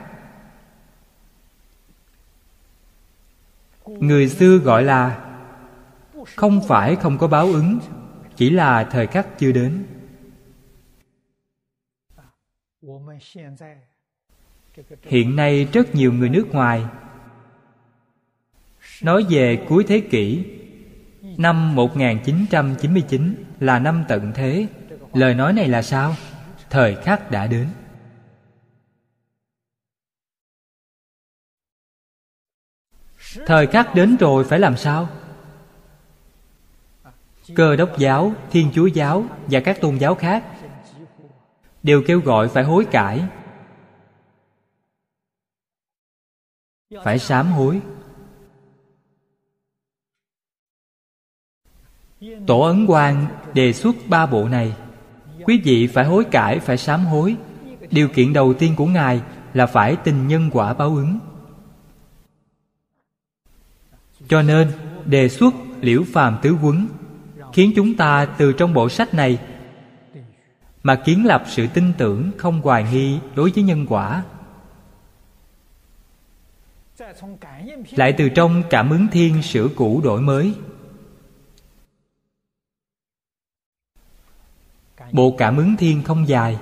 [3.86, 5.29] Người xưa gọi là,
[6.36, 7.79] không phải không có báo ứng
[8.36, 9.86] chỉ là thời khắc chưa đến.
[15.01, 16.86] Hiện nay rất nhiều người nước ngoài
[19.01, 20.45] nói về cuối thế kỷ,
[21.38, 24.67] năm 1999 là năm tận thế.
[25.13, 26.15] Lời nói này là sao?
[26.69, 27.67] Thời khắc đã đến.
[33.45, 35.09] Thời khắc đến rồi phải làm sao?
[37.55, 40.43] Cơ đốc giáo, thiên chúa giáo và các tôn giáo khác
[41.83, 43.23] đều kêu gọi phải hối cải.
[47.03, 47.81] Phải sám hối.
[52.47, 54.75] Tổ ấn quang đề xuất ba bộ này.
[55.43, 57.35] Quý vị phải hối cải, phải sám hối.
[57.91, 59.21] Điều kiện đầu tiên của ngài
[59.53, 61.19] là phải tin nhân quả báo ứng.
[64.27, 64.71] Cho nên,
[65.05, 66.87] đề xuất liễu phàm tứ quấn
[67.54, 69.39] khiến chúng ta từ trong bộ sách này
[70.84, 74.24] mà kiến lập sự tin tưởng không hoài nghi đối với nhân quả.
[77.91, 80.56] Lại từ trong cảm ứng thiên sửa cũ đổi mới.
[85.12, 86.58] Bộ cảm ứng thiên không dài.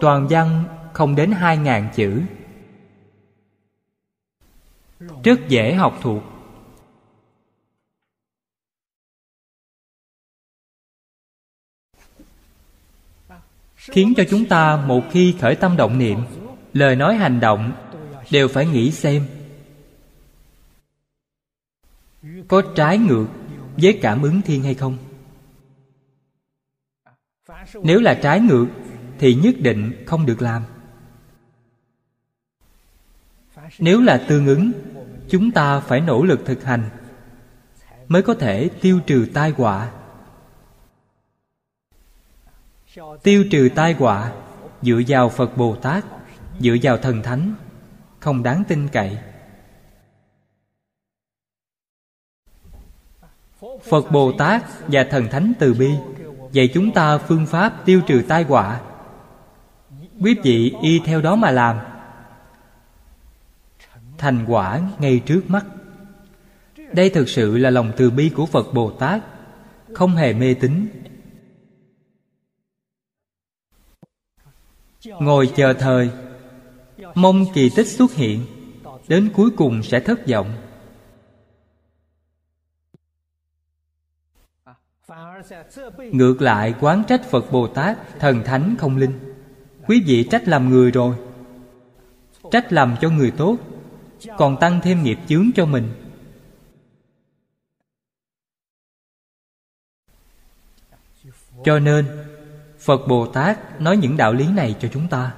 [0.00, 2.22] Toàn văn không đến hai ngàn chữ.
[5.24, 6.33] Rất dễ học thuộc.
[13.90, 16.18] Khiến cho chúng ta một khi khởi tâm động niệm,
[16.72, 17.72] lời nói hành động
[18.30, 19.26] đều phải nghĩ xem.
[22.48, 23.26] Có trái ngược
[23.76, 24.96] với cảm ứng thiên hay không?
[27.82, 28.66] Nếu là trái ngược,
[29.18, 30.62] thì nhất định không được làm.
[33.78, 34.72] Nếu là tương ứng,
[35.28, 36.90] chúng ta phải nỗ lực thực hành
[38.08, 39.90] mới có thể tiêu trừ tai họa
[43.22, 44.32] tiêu trừ tai họa,
[44.82, 46.04] dựa vào phật bồ tát,
[46.60, 47.54] dựa vào thần thánh,
[48.20, 49.18] không đáng tin cậy.
[53.88, 55.90] Phật bồ tát và thần thánh từ bi,
[56.52, 58.80] dạy chúng ta phương pháp tiêu trừ tai họa.
[60.20, 61.78] Quý vị y theo đó mà làm.
[64.18, 65.66] Thành quả ngay trước mắt.
[66.92, 69.22] Đây thực sự là lòng từ bi của phật bồ tát,
[69.94, 70.88] không hề mê tín.
[75.06, 76.10] Ngồi chờ thời.
[77.14, 78.46] Mong kỳ tích xuất hiện.
[79.08, 80.54] Đến cuối cùng sẽ thất vọng.
[85.98, 89.34] Ngược lại, quán trách phật bồ tát, thần thánh không linh.
[89.86, 91.16] Quý vị trách làm người rồi.
[92.50, 93.56] Trách làm cho người tốt.
[94.38, 95.88] Còn tăng thêm nghiệp chướng cho mình.
[101.64, 102.23] Cho nên
[102.84, 105.36] phật bồ tát nói những đạo lý này cho chúng ta.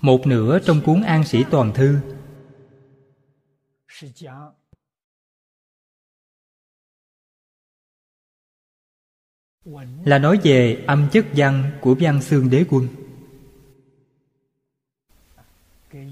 [0.00, 1.98] Một nửa trong cuốn an sĩ toàn thư.
[10.04, 12.88] Là nói về âm chất văn của văn xương đế quân.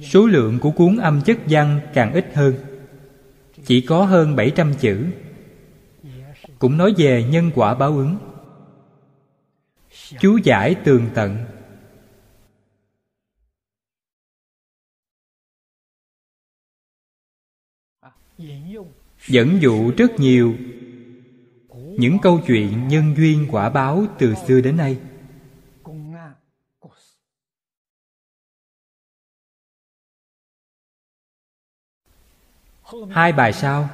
[0.02, 2.73] Số lượng của cuốn âm chất văn càng ít hơn
[3.66, 5.06] chỉ có hơn 700 chữ.
[6.58, 8.18] Cũng nói về nhân quả báo ứng.
[10.20, 11.44] Chú giải tường tận.
[19.26, 20.54] Dẫn dụ rất nhiều.
[21.98, 24.98] Những câu chuyện nhân duyên quả báo từ xưa đến nay.
[33.10, 33.88] Hai bài sau.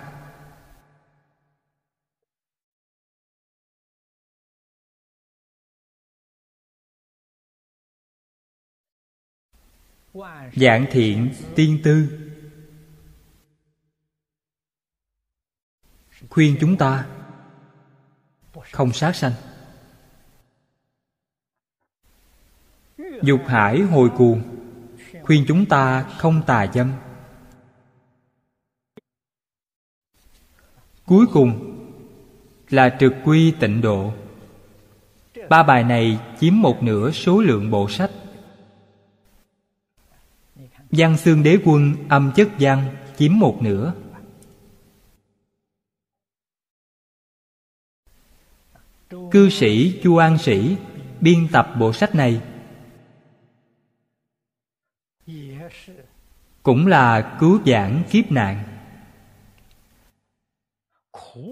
[10.56, 12.08] Dạng thiện, tiên tư.
[16.30, 17.06] Khuyên chúng ta
[18.72, 19.32] không sát sanh.
[23.22, 24.42] Dục hải hồi cuồng,
[25.22, 26.92] khuyên chúng ta không tà dâm.
[31.10, 31.76] Cuối cùng
[32.68, 34.12] là trực quy tịnh độ.
[35.48, 38.10] Ba bài này chiếm một nửa số lượng bộ sách.
[40.90, 43.94] Văn xương đế quân âm chất văn chiếm một nửa.
[49.30, 50.76] Cư sĩ chu an sĩ
[51.20, 52.40] biên tập bộ sách này.
[56.62, 58.79] Cũng là cứu giảng kiếp nạn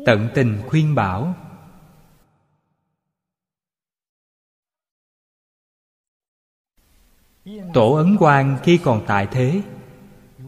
[0.06, 1.34] tận tình khuyên bảo.
[7.74, 9.62] Tổ ấn quang khi còn tại thế,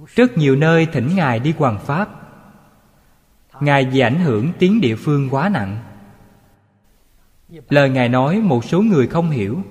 [0.07, 2.09] rất nhiều nơi thỉnh ngài đi hoàng pháp.
[3.61, 5.78] Ngài vì ảnh hưởng tiếng địa phương quá nặng.
[7.68, 9.62] Lời ngài nói một số người không hiểu.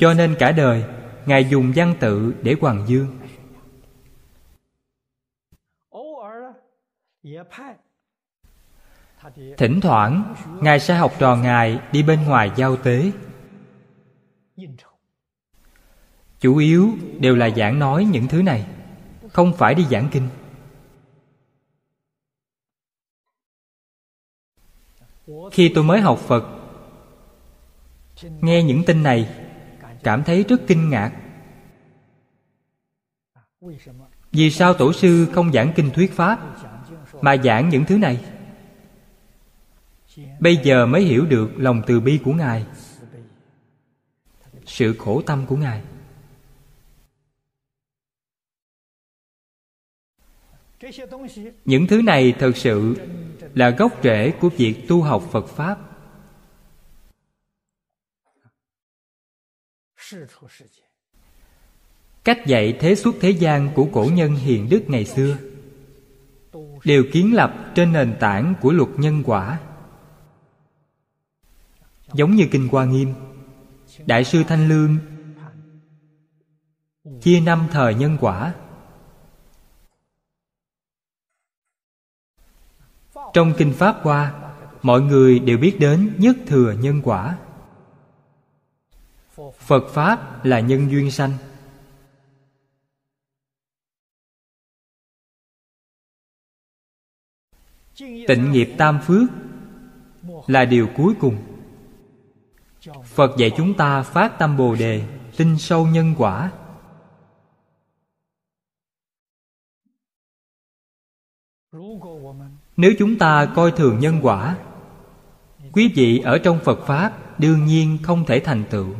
[0.00, 0.84] Cho nên cả đời,
[1.26, 3.18] ngài dùng văn tự để hoàng dương.
[9.56, 13.12] Thỉnh thoảng ngài sẽ học trò ngài đi bên ngoài giao tế.
[16.40, 18.66] chủ yếu đều là giảng nói những thứ này
[19.32, 20.28] không phải đi giảng kinh.
[25.52, 26.44] Khi tôi mới học phật
[28.22, 29.28] nghe những tin này
[30.02, 31.12] cảm thấy rất kinh ngạc.
[34.32, 36.38] Vì sao tổ sư không giảng kinh thuyết pháp
[37.20, 38.24] mà giảng những thứ này.
[40.40, 42.66] Bây giờ mới hiểu được lòng từ bi của ngài.
[44.66, 45.82] Sự khổ tâm của ngài.
[51.64, 52.96] Những thứ này thật sự
[53.54, 55.78] là gốc rễ của việc tu học phật pháp.
[62.24, 65.36] Cách dạy thế xuất thế gian của cổ nhân hiền đức ngày xưa
[66.84, 69.60] đều kiến lập trên nền tảng của luật nhân quả.
[72.12, 73.14] Giống như kinh hoa nghiêm,
[74.06, 74.98] đại sư thanh lương
[77.20, 78.54] chia năm thời nhân quả.
[83.32, 84.34] Trong kinh pháp hoa,
[84.82, 87.38] mọi người đều biết đến nhất thừa nhân quả.
[89.58, 91.32] Phật pháp là nhân duyên sanh.
[97.98, 99.30] Tịnh nghiệp tam phước
[100.46, 101.36] là điều cuối cùng.
[103.04, 105.02] Phật dạy chúng ta phát tâm bồ đề,
[105.36, 106.52] tin sâu nhân quả.
[112.76, 114.58] Nếu chúng ta coi thường nhân quả,
[115.72, 118.94] quý vị ở trong phật pháp đương nhiên không thể thành tựu.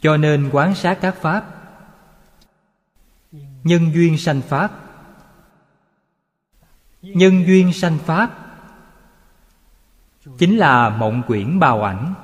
[0.00, 1.63] Cho nên quán sát các pháp
[3.64, 4.70] nhân duyên sanh pháp.
[7.02, 8.44] Nhân duyên sanh pháp
[10.38, 12.14] chính là mộng quyển bào ảnh.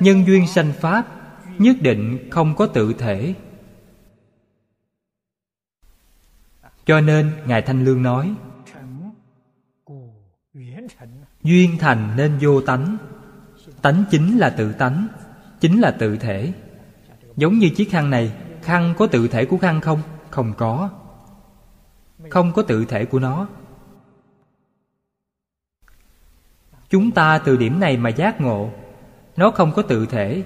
[0.00, 1.06] Nhân duyên sanh pháp
[1.58, 3.34] nhất định không có tự thể.
[6.86, 8.34] Cho nên ngài thanh lương nói,
[11.42, 12.96] duyên thành nên vô tánh.
[13.82, 15.08] Tánh chính là tự tánh,
[15.60, 16.52] chính là tự thể.
[17.36, 18.32] Giống như chiếc khăn này
[18.68, 20.02] khăn có tự thể của khăn không?
[20.30, 20.90] Không có.
[22.30, 23.48] Không có tự thể của nó.
[26.90, 28.70] Chúng ta từ điểm này mà giác ngộ,
[29.36, 30.42] nó không có tự thể.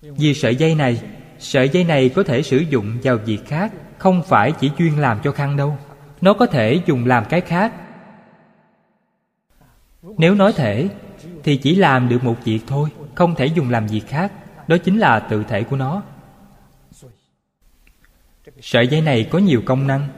[0.00, 1.02] Vì sợi dây này,
[1.38, 5.20] sợi dây này có thể sử dụng vào việc khác, không phải chỉ chuyên làm
[5.24, 5.76] cho khăn đâu.
[6.20, 7.74] Nó có thể dùng làm cái khác.
[10.02, 10.88] Nếu nói thể,
[11.44, 14.32] thì chỉ làm được một việc thôi, không thể dùng làm việc khác.
[14.68, 16.02] Đó chính là tự thể của nó
[18.60, 20.08] sợi dây này có nhiều công năng.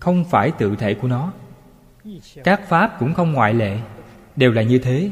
[0.00, 1.32] Không phải tự thể của nó.
[2.44, 3.80] Các pháp cũng không ngoại lệ.
[4.36, 5.10] Đều là như thế.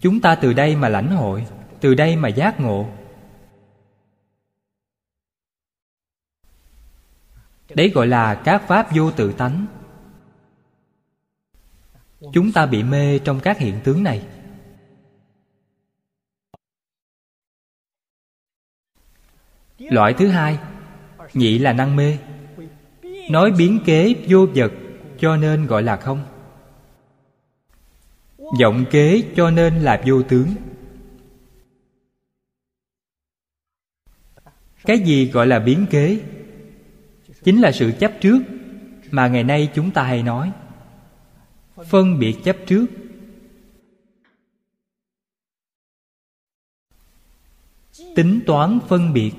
[0.00, 1.46] Chúng ta từ đây mà lãnh hội,
[1.80, 2.88] từ đây mà giác ngộ.
[7.74, 9.66] Đấy gọi là các pháp vô tự tánh.
[12.32, 14.22] Chúng ta bị mê trong các hiện tướng này.
[19.90, 20.58] Loại thứ hai,
[21.34, 22.18] nhị là năng mê.
[23.30, 24.72] Nói biến kế vô vật
[25.18, 26.24] cho nên gọi là không.
[28.60, 30.48] Vọng kế cho nên là vô tướng.
[34.84, 36.20] Cái gì gọi là biến kế?
[37.44, 38.38] Chính là sự chấp trước
[39.10, 40.52] mà ngày nay chúng ta hay nói.
[41.88, 42.86] Phân biệt chấp trước.
[48.14, 49.32] Tính toán phân biệt.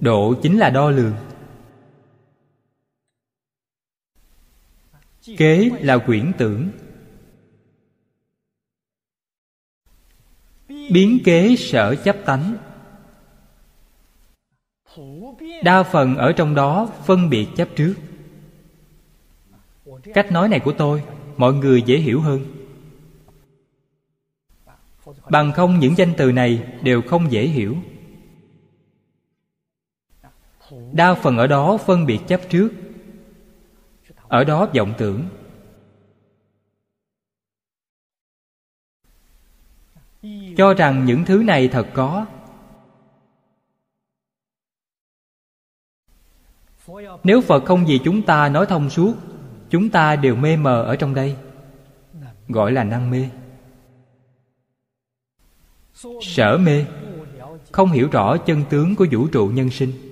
[0.00, 1.14] Độ chính là đo lường.
[5.36, 6.70] Kế là quyển tưởng.
[10.68, 12.56] Biến kế sở chấp tánh.
[15.62, 17.94] Đa phần ở trong đó phân biệt chấp trước.
[20.14, 21.02] Cách nói này của tôi,
[21.36, 22.40] mọi người dễ hiểu hơn.
[25.30, 27.76] Bằng không, những danh từ này đều không dễ hiểu
[30.92, 32.70] đa phần ở đó phân biệt chấp trước.
[34.28, 35.24] Ở đó vọng tưởng.
[40.56, 42.26] Cho rằng những thứ này thật có.
[47.24, 49.14] Nếu phật không vì chúng ta nói thông suốt,
[49.70, 51.36] chúng ta đều mê mờ ở trong đây.
[52.48, 53.28] Gọi là năng mê.
[56.22, 56.86] Sở mê.
[57.72, 60.09] Không hiểu rõ chân tướng của vũ trụ nhân sinh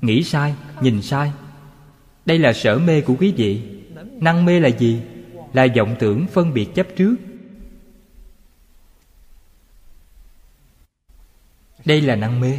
[0.00, 1.32] nghĩ sai, nhìn sai.
[2.26, 3.62] Đây là sở mê của quý vị.
[4.20, 5.00] Năng mê là gì?
[5.52, 7.16] Là vọng tưởng phân biệt chấp trước.
[11.84, 12.58] Đây là năng mê.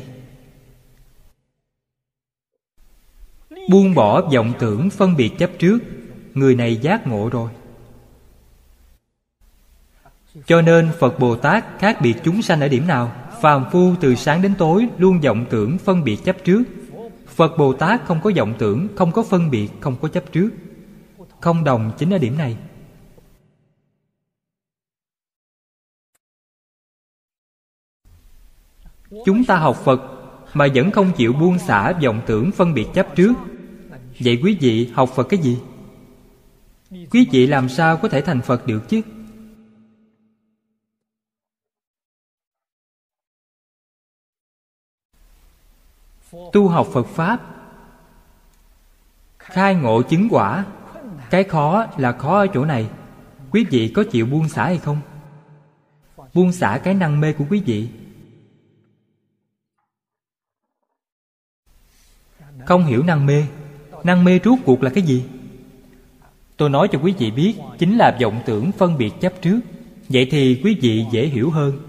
[3.70, 5.80] Buông bỏ vọng tưởng phân biệt chấp trước,
[6.34, 7.50] người này giác ngộ rồi.
[10.46, 13.12] Cho nên phật bồ tát khác biệt chúng sanh ở điểm nào?
[13.42, 16.64] Phàm phu từ sáng đến tối luôn vọng tưởng phân biệt chấp trước
[17.40, 20.50] phật bồ tát không có vọng tưởng, không có phân biệt, không có chấp trước.
[21.40, 22.58] Không đồng chính ở điểm này.
[29.26, 30.02] Chúng ta học phật
[30.54, 33.34] mà vẫn không chịu buông xả vọng tưởng phân biệt chấp trước.
[34.20, 35.58] Vậy quý vị học phật cái gì?
[37.12, 39.02] Quý vị làm sao có thể thành phật được chứ?
[46.54, 47.42] Tu học phật pháp.
[49.40, 50.66] Khai ngộ chứng quả.
[51.30, 52.90] Cái khó là khó ở chỗ này.
[53.52, 54.98] Quý vị có chịu buông xả hay không?
[56.34, 57.90] Buông xả cái năng mê của quý vị.
[62.66, 63.46] Không hiểu năng mê.
[64.04, 65.26] Năng mê rốt cuộc là cái gì?
[66.58, 69.60] Tôi nói cho quý vị biết, chính là vọng tưởng phân biệt chấp trước.
[70.10, 71.80] Vậy thì quý vị dễ hiểu hơn.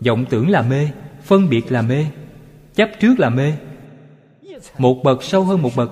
[0.00, 0.88] Vọng tưởng là mê,
[1.22, 2.06] phân biệt là mê,
[2.74, 3.52] chấp trước là mê
[4.78, 5.90] một bậc sâu hơn một bậc.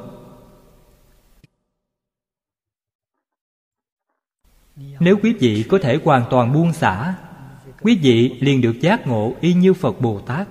[4.77, 7.14] Nếu quý vị có thể hoàn toàn buông xả,
[7.81, 10.49] quý vị liền được giác ngộ y như phật bồ tát.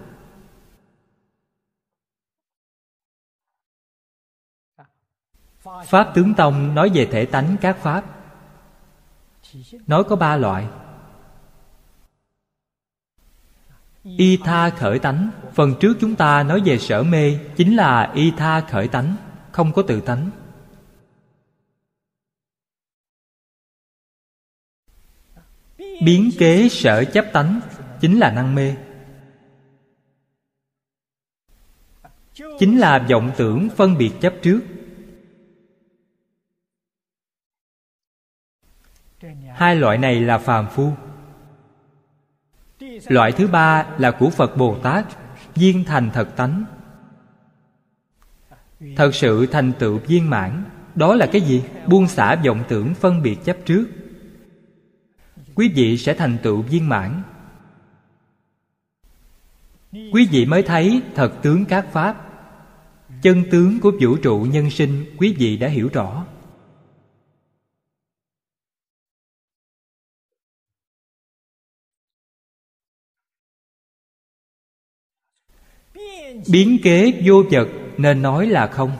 [5.86, 8.04] Pháp tướng tông nói về thể tánh các pháp.
[9.88, 10.68] Nói có ba loại.
[14.18, 15.30] Y tha khởi tánh.
[15.54, 19.16] Phần trước chúng ta nói về sở mê, chính là y tha khởi tánh,
[19.52, 20.30] không có tự tánh.
[25.78, 27.60] Biến kế sở chấp tánh,
[28.02, 28.76] chính là năng mê.
[32.60, 34.62] Chính là vọng tưởng phân biệt chấp trước.
[39.54, 40.94] Hai loại này là phàm phu
[43.08, 45.06] loại thứ ba là của phật bồ tát,
[45.56, 46.64] viên thành thật tánh.
[48.96, 50.64] Thật sự thành tựu viên mãn,
[50.96, 51.64] đó là cái gì?
[51.88, 53.88] Buông xả vọng tưởng phân biệt chấp trước.
[55.56, 57.22] Quý vị sẽ thành tựu viên mãn.
[59.92, 62.24] Quý vị mới thấy thật tướng các pháp.
[63.22, 66.26] Chân tướng của vũ trụ nhân sinh, quý vị đã hiểu rõ.
[76.52, 77.68] Biến kế vô vật
[77.98, 78.92] nên nói là không.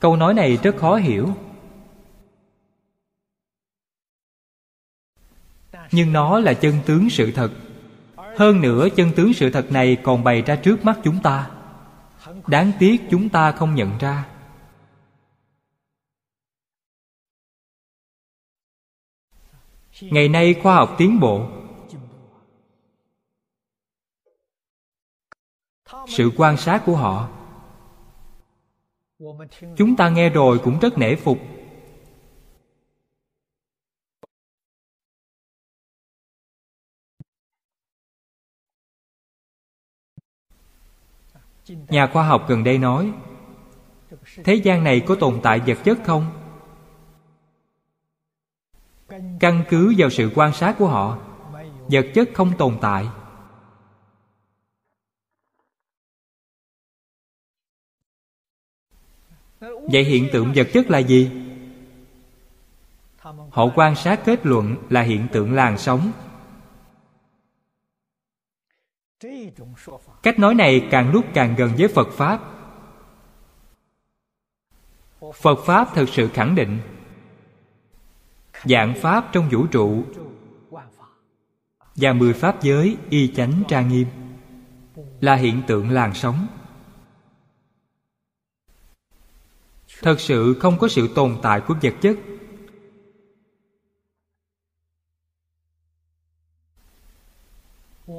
[0.00, 1.28] Câu nói này rất khó hiểu.
[5.92, 7.50] Nhưng nó là chân tướng sự thật.
[8.16, 11.50] Hơn nữa, chân tướng sự thật này còn bày ra trước mắt chúng ta.
[12.46, 14.26] Đáng tiếc chúng ta không nhận ra.
[20.00, 21.48] Ngày nay khoa học tiến bộ.
[26.08, 27.28] Sự quan sát của họ.
[29.76, 31.38] Chúng ta nghe rồi cũng rất nể phục.
[41.68, 43.12] Nhà khoa học gần đây nói,
[44.44, 46.39] thế gian này có tồn tại vật chất không?
[49.40, 51.18] Căn cứ vào sự quan sát của họ,
[51.88, 53.06] vật chất không tồn tại.
[59.60, 61.30] Vậy hiện tượng vật chất là gì?
[63.50, 66.12] Họ quan sát kết luận là hiện tượng làn sóng.
[70.22, 72.40] Cách nói này càng lúc càng gần với phật pháp.
[75.34, 76.80] Phật pháp thực sự khẳng định
[78.64, 80.04] dạng pháp trong vũ trụ.
[81.96, 84.06] Và mười pháp giới y chánh trang nghiêm
[85.20, 86.46] là hiện tượng làn sóng.
[90.02, 92.16] Thật sự không có sự tồn tại của vật chất.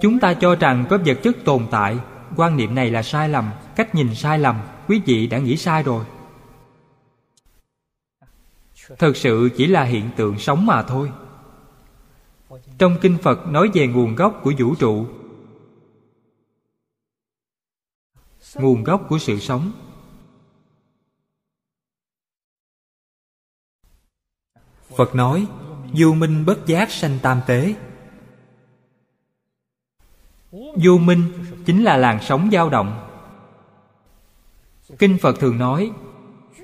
[0.01, 1.97] Chúng ta cho rằng có vật chất tồn tại.
[2.35, 3.51] Quan niệm này là sai lầm.
[3.75, 4.61] Cách nhìn sai lầm.
[4.87, 6.05] Quý vị đã nghĩ sai rồi
[8.89, 11.11] thật sự chỉ là hiện tượng sống mà thôi.
[12.77, 15.07] Trong kinh phật nói về nguồn gốc của vũ trụ,
[18.55, 19.71] nguồn gốc của sự sống.
[24.97, 25.47] Phật nói,
[25.93, 27.75] vô minh bất giác sanh tam tế.
[30.51, 31.33] Vô minh
[31.65, 33.07] chính là làn sóng dao động.
[34.99, 35.91] Kinh phật thường nói,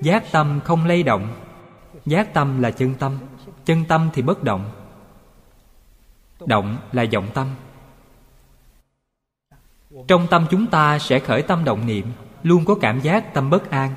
[0.02, 1.47] giác tâm không lay động
[2.08, 3.18] giác tâm là chân tâm
[3.64, 4.70] chân tâm thì bất động.
[6.46, 7.46] Động là vọng tâm.
[10.08, 12.06] Trong tâm chúng ta sẽ khởi tâm động niệm,
[12.42, 13.94] luôn có cảm giác tâm bất an.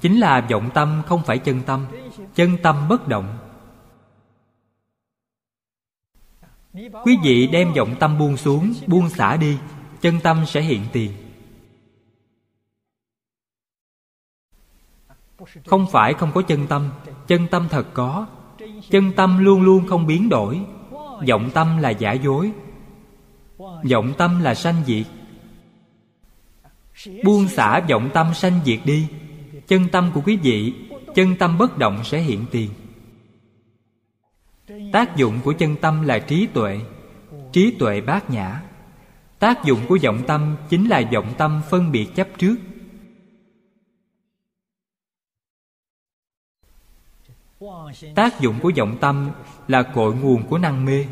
[0.00, 1.86] Chính là vọng tâm không phải chân tâm
[2.34, 3.38] chân tâm bất động.
[7.04, 9.58] Quý vị đem vọng tâm buông xuống, buông xả đi,
[10.00, 11.12] chân tâm sẽ hiện tiền.
[15.66, 16.90] Không phải không có chân tâm
[17.26, 18.26] chân tâm thật có.
[18.90, 20.60] Chân tâm luôn luôn không biến đổi.
[21.28, 22.52] Vọng tâm là giả dối.
[23.90, 25.06] Vọng tâm là sanh diệt.
[27.24, 29.06] Buông xả vọng tâm sanh diệt đi.
[29.66, 30.74] Chân tâm của quý vị,
[31.14, 32.70] chân tâm bất động sẽ hiện tiền.
[34.92, 36.80] Tác dụng của chân tâm là trí tuệ.
[37.52, 38.62] Trí tuệ bát nhã.
[39.38, 42.56] Tác dụng của vọng tâm chính là vọng tâm phân biệt chấp trước.
[48.14, 49.30] Tác dụng của vọng tâm
[49.68, 51.06] là cội nguồn của năng mê.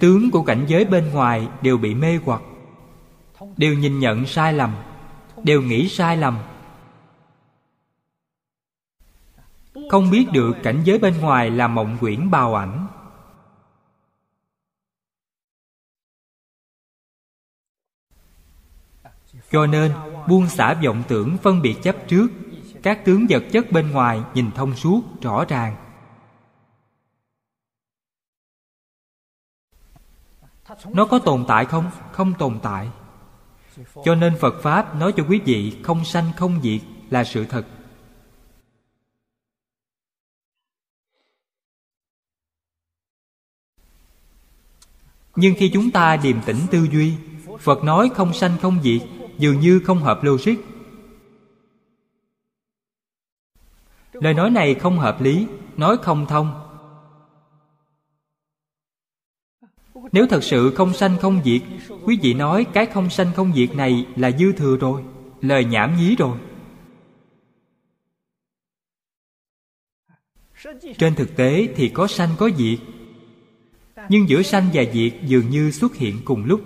[0.00, 2.42] Tướng của cảnh giới bên ngoài đều bị mê hoặc,
[3.56, 4.76] đều nhìn nhận sai lầm,
[5.44, 6.38] đều nghĩ sai lầm.
[9.90, 12.86] Không biết được cảnh giới bên ngoài là mộng quyển bào ảnh.
[19.50, 19.92] Cho nên
[20.28, 22.28] buông xả vọng tưởng phân biệt chấp trước.
[22.82, 25.76] Các tướng vật chất bên ngoài nhìn thông suốt, rõ ràng.
[30.92, 31.90] Nó có tồn tại không?
[32.12, 32.88] Không tồn tại.
[34.04, 37.66] Cho nên phật pháp nói cho quý vị, không sanh, không diệt là sự thật.
[45.36, 47.14] Nhưng khi chúng ta điềm tĩnh tư duy,
[47.60, 49.02] phật nói không sanh, không diệt
[49.42, 50.54] dường như không hợp logic.
[54.12, 56.68] Lời nói này không hợp lý, nói không thông.
[60.12, 61.62] Nếu thật sự không sanh không diệt,
[62.04, 65.02] quý vị nói cái không sanh không diệt này là dư thừa rồi,
[65.40, 66.38] lời nhảm nhí rồi.
[70.98, 72.78] Trên thực tế thì có sanh có diệt,
[74.08, 76.60] nhưng giữa sanh và diệt dường như xuất hiện cùng lúc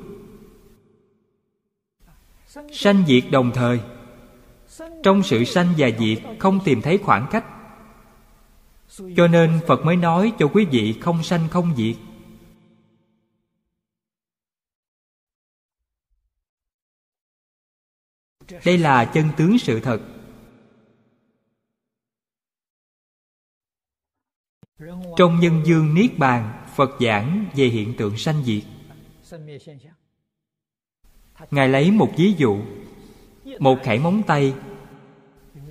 [2.73, 3.81] sanh diệt đồng thời.
[5.03, 7.45] Trong sự sanh và diệt, không tìm thấy khoảng cách.
[9.17, 11.97] Cho nên phật mới nói cho quý vị không sanh không diệt.
[18.65, 20.01] Đây là chân tướng sự thật.
[25.17, 28.63] Trong nhân dương niết bàn, phật giảng về hiện tượng sanh diệt
[31.51, 32.59] ngài lấy một ví dụ,
[33.59, 34.55] một khảy móng tay,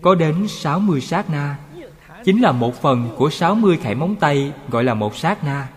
[0.01, 1.59] có đến 60 sát na.
[2.23, 5.69] Chính là một phần của 60 khảy móng tay gọi là một sát na.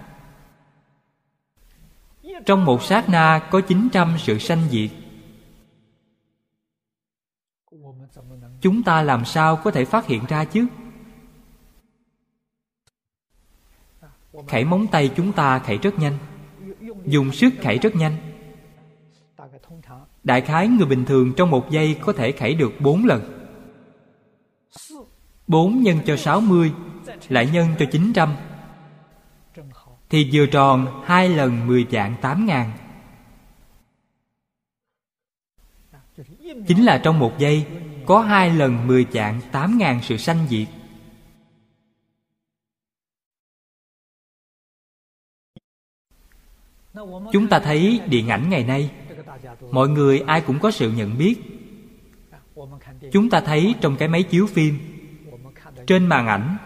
[2.46, 4.90] Trong một sát na có 900 sự sanh diệt.
[8.60, 10.66] Chúng ta làm sao có thể phát hiện ra chứ?
[14.48, 16.18] Khảy móng tay chúng ta khảy rất nhanh.
[17.06, 18.27] Dùng sức khảy rất nhanh
[20.28, 23.48] đại khái người bình thường trong một giây có thể khảy được bốn lần.
[25.46, 26.72] Bốn nhân cho sáu mươi
[27.28, 28.36] lại nhân cho chín trăm.
[30.10, 32.72] Thì vừa tròn hai lần mười vạn tám ngàn.
[36.68, 37.66] Chính là trong một giây
[38.06, 40.68] có hai lần mười vạn tám ngàn sự sanh diệt.
[47.32, 48.90] Chúng ta thấy điện ảnh ngày nay
[49.70, 51.36] mọi người ai cũng có sự nhận biết.
[53.12, 54.78] Chúng ta thấy trong cái máy chiếu phim,
[55.86, 56.56] trên màn ảnh,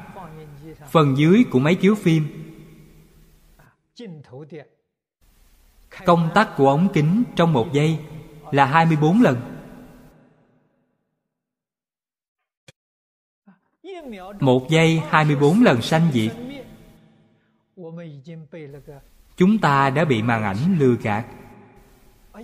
[0.91, 2.26] phần dưới của máy chiếu phim,
[6.07, 7.99] công tắc của ống kính trong một giây
[8.51, 9.37] là 24 lần.
[14.41, 16.33] Một giây 24 lần sanh diệt.
[19.37, 21.26] Chúng ta đã bị màn ảnh lừa gạt.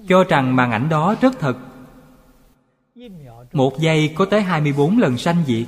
[0.09, 1.57] Cho rằng màn ảnh đó rất thật.
[3.53, 5.67] Một giây có tới 24 lần sanh diệt.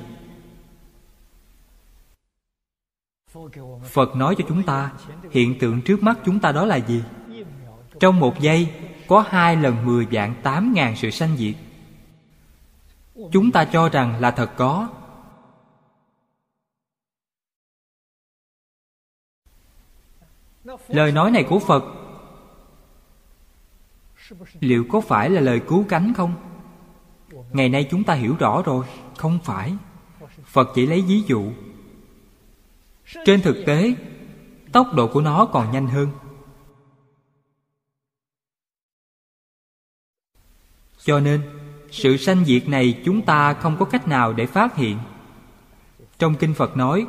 [3.83, 4.91] Phật nói cho chúng ta,
[5.31, 7.03] Hiện tượng trước mắt chúng ta đó là gì?
[7.99, 8.73] Trong một giây,
[9.07, 11.55] Có hai lần mười vạn tám ngàn sự sanh diệt.
[13.31, 14.89] Chúng ta cho rằng là thật có.
[20.87, 21.83] Lời nói này của Phật
[24.59, 26.33] Liệu có phải là lời cứu cánh không?
[27.51, 28.85] Ngày nay chúng ta hiểu rõ rồi,
[29.17, 29.73] Không phải.
[30.45, 31.51] Phật chỉ lấy ví dụ.
[33.25, 33.95] Trên thực tế,
[34.71, 36.07] Tốc độ của nó còn nhanh hơn.
[41.03, 41.41] Cho nên,
[41.91, 44.97] Sự sanh diệt này chúng ta không có cách nào để phát hiện.
[46.17, 47.07] Trong Kinh Phật nói,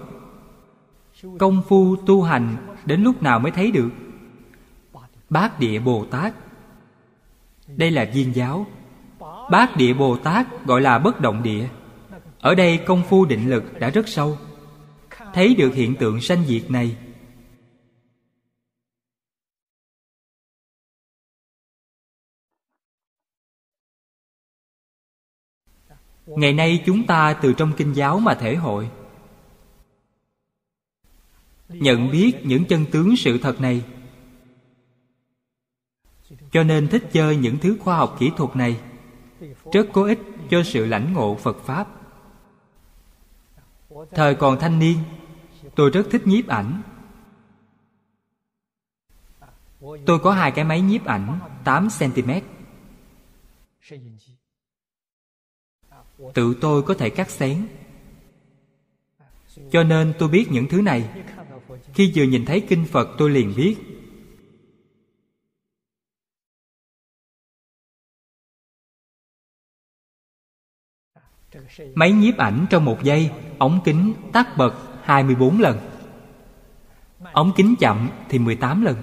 [1.39, 3.91] Công phu tu hành đến lúc nào mới thấy được?
[5.31, 6.35] Bát địa bồ tát
[7.77, 8.67] đây là viên giáo.
[9.51, 11.69] Bát địa bồ tát gọi là bất động địa.
[12.41, 14.39] Ở đây công phu định lực đã rất sâu.
[15.35, 16.97] Thấy được hiện tượng sanh diệt này.
[26.27, 28.91] Ngày nay chúng ta từ trong kinh giáo mà thể hội.
[31.69, 33.85] Nhận biết những chân tướng sự thật này
[36.53, 38.81] cho nên thích chơi những thứ khoa học kỹ thuật này.
[39.73, 40.19] Rất có ích
[40.51, 41.89] cho sự lãnh ngộ phật pháp.
[44.11, 44.99] Thời còn thanh niên,
[45.75, 46.83] tôi rất thích nhiếp ảnh.
[50.07, 52.31] Tôi có hai cái máy nhiếp ảnh 8 cm
[56.35, 57.67] tự tôi có thể cắt xén.
[59.71, 61.25] Cho nên tôi biết những thứ này.
[61.95, 63.77] Khi vừa nhìn thấy kinh phật, tôi liền biết.
[71.95, 75.79] Máy nhiếp ảnh trong một giây, Ống kính tắt bật 24 lần.
[77.33, 78.97] Ống kính chậm thì 18 lần.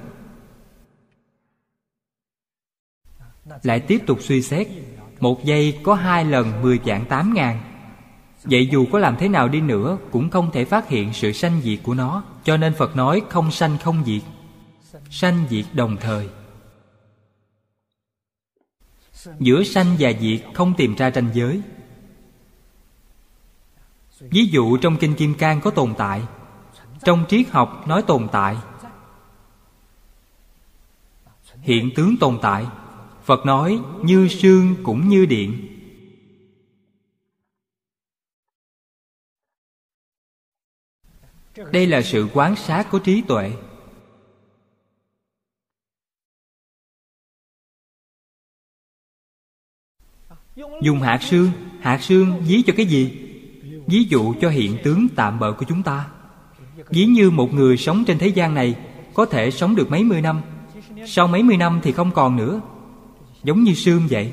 [3.64, 4.68] Lại tiếp tục suy xét,
[5.20, 7.60] Một giây có hai lần 10 vạn 8 ngàn.
[8.44, 11.62] Vậy dù có làm thế nào đi nữa, Cũng không thể phát hiện sự sanh
[11.64, 14.22] diệt của nó, Cho nên Phật nói không sanh không diệt,
[15.10, 16.30] Sanh diệt đồng thời.
[19.40, 21.62] Giữa sanh và diệt không tìm ra ranh giới.
[24.20, 26.22] Ví dụ trong Kinh Kim Cang có tồn tại,
[27.04, 28.58] Trong triết học nói tồn tại.
[31.62, 32.66] Hiện tướng tồn tại,
[33.24, 35.66] Phật nói như sương cũng như điện.
[41.72, 43.52] Đây là sự quán sát của trí tuệ.
[50.82, 51.52] Dùng hạt xương
[51.82, 53.29] hạt xương ví cho cái gì?
[53.90, 56.06] Ví dụ cho hiện tướng tạm bợ của chúng ta.
[56.90, 58.76] Ví như một người sống trên thế gian này
[59.14, 60.42] có thể sống được mấy mươi năm.
[61.08, 62.62] Sau mấy mươi năm thì không còn nữa.
[63.44, 64.32] Giống như xương vậy.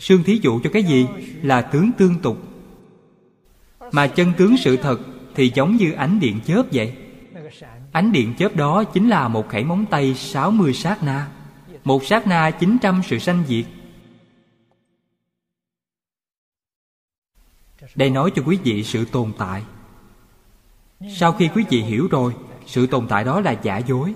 [0.00, 1.06] Sương thí dụ cho cái gì?
[1.42, 2.38] Là tướng tương tục.
[3.92, 5.00] Mà chân tướng sự thật
[5.34, 6.94] thì giống như ánh điện chớp vậy.
[7.92, 11.28] Ánh điện chớp đó chính là một khẩy móng tay 60 sát na.
[11.84, 13.64] Một sát na 900 sự sanh diệt.
[17.94, 19.64] Đây nói cho quý vị sự tồn tại.
[21.16, 22.34] Sau khi quý vị hiểu rồi,
[22.66, 24.14] Sự tồn tại đó là giả dối.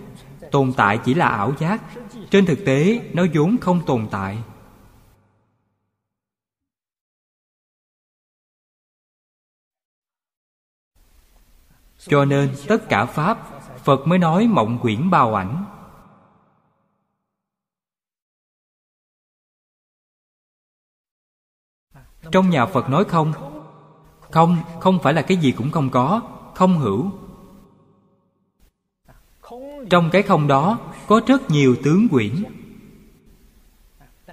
[0.50, 1.82] Tồn tại chỉ là ảo giác.
[2.30, 4.42] Trên thực tế, nó vốn không tồn tại.
[11.98, 15.64] Cho nên, tất cả pháp, phật mới nói mộng quyển bao ảnh.
[22.32, 23.47] Trong nhà phật nói không
[24.30, 26.22] không không phải là cái gì cũng không có,
[26.54, 27.10] không hữu.
[29.90, 32.44] Trong cái không đó có rất nhiều tướng quyển.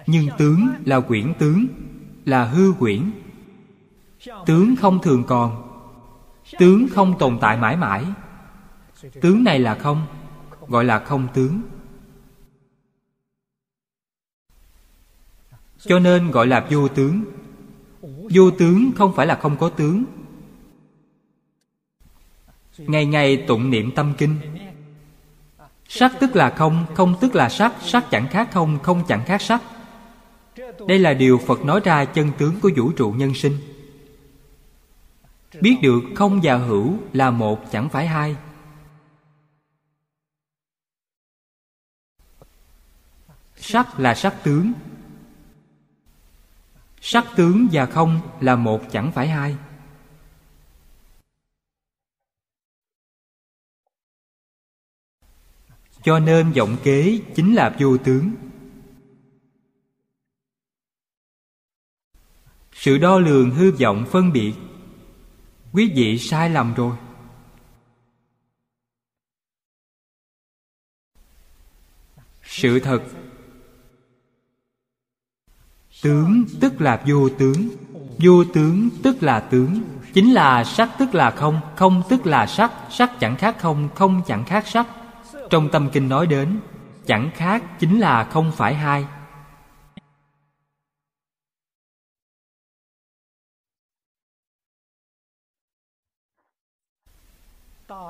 [0.05, 1.65] Nhưng tướng là quyển tướng,
[2.25, 3.11] là hư quyển.
[4.45, 5.79] Tướng không thường còn,
[6.59, 8.05] tướng không tồn tại mãi mãi.
[9.21, 10.05] Tướng này là không,
[10.67, 11.61] gọi là không tướng.
[15.79, 17.23] Cho nên gọi là vô tướng
[18.29, 20.03] vô tướng không phải là không có tướng.
[22.77, 24.39] Ngày ngày tụng niệm tâm kinh.
[25.87, 29.41] Sắc tức là không không tức là sắc sắc chẳng khác không không chẳng khác
[29.41, 29.61] sắc.
[30.87, 33.57] Đây là điều phật nói ra chân tướng của vũ trụ nhân sinh.
[35.61, 38.35] Biết được không và hữu là một, chẳng phải hai.
[43.55, 44.73] Sắc là sắc tướng
[47.07, 49.55] sắc tướng và không là một chẳng phải hai.
[56.03, 58.31] Cho nên vọng kế chính là vô tướng.
[62.73, 64.53] Sự đo lường hư vọng phân biệt.
[65.73, 66.97] Quý vị sai lầm rồi.
[72.43, 73.03] Sự thật
[76.05, 77.69] tướng tức là vô tướng.
[78.19, 79.81] Vô tướng tức là tướng.
[80.13, 82.71] Chính là sắc tức là không không tức là sắc.
[82.89, 84.87] Sắc chẳng khác không không chẳng khác sắc.
[85.49, 86.59] Trong tâm kinh nói đến,
[87.05, 89.05] chẳng khác chính là không phải hai.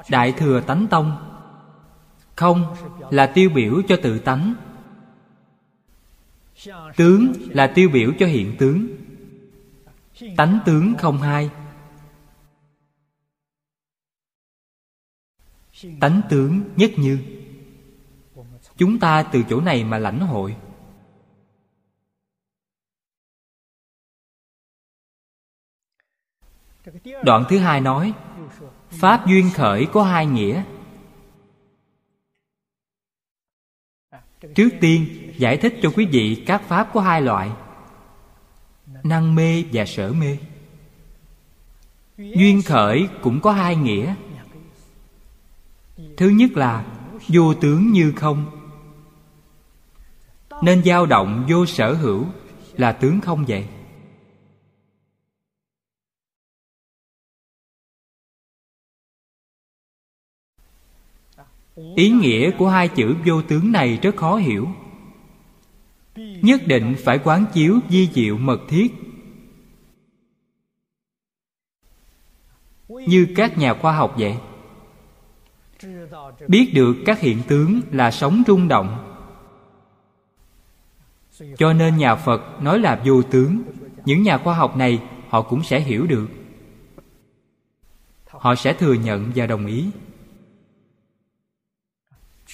[0.10, 1.18] Đại thừa tánh tông.
[2.36, 2.76] Không
[3.10, 4.54] là tiêu biểu cho tự tánh
[6.98, 8.88] tướng là tiêu biểu cho hiện tướng.
[10.38, 11.50] Tánh tướng không hai.
[16.00, 17.20] Tánh tướng nhất như.
[18.78, 20.56] Chúng ta từ chỗ này mà lãnh hội.
[27.24, 28.14] Đoạn thứ hai nói,
[28.90, 30.64] pháp duyên khởi có hai nghĩa.
[34.56, 35.06] Trước tiên,
[35.38, 37.50] giải thích cho quý vị các pháp có hai loại,
[39.04, 40.38] năng mê và sở mê.
[42.18, 44.16] Duyên khởi cũng có hai nghĩa.
[46.18, 46.86] Thứ nhất là
[47.28, 48.46] vô tướng như không.
[50.62, 52.26] Nên dao động vô sở hữu
[52.78, 53.66] là tướng không vậy?
[61.96, 64.68] Ý nghĩa của hai chữ vô tướng này rất khó hiểu.
[66.16, 68.94] Nhất định phải quán chiếu di diệu mật thiết.
[72.88, 74.38] Như các nhà khoa học vậy.
[76.48, 79.12] Biết được các hiện tướng là sống rung động.
[81.58, 83.62] Cho nên nhà phật nói là vô tướng.
[84.06, 86.28] Những nhà khoa học này, họ cũng sẽ hiểu được.
[88.28, 89.86] Họ sẽ thừa nhận và đồng ý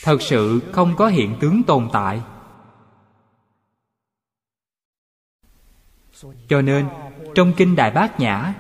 [0.04, 2.22] thật sự không có hiện tướng tồn tại.
[6.48, 6.88] Cho nên,
[7.36, 8.54] trong kinh đại bát nhã,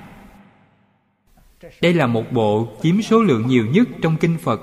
[1.82, 4.62] đây là một bộ chiếm số lượng nhiều nhất trong kinh phật.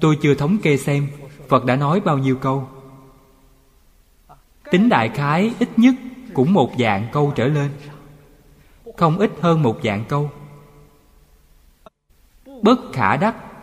[0.00, 1.08] Tôi chưa thống kê xem
[1.48, 2.68] phật đã nói bao nhiêu câu.
[4.70, 5.94] Tính đại khái ít nhất
[6.34, 7.70] cũng một dạng câu trở lên,
[8.96, 10.30] không ít hơn một dạng câu.
[12.62, 13.53] Bất khả đắc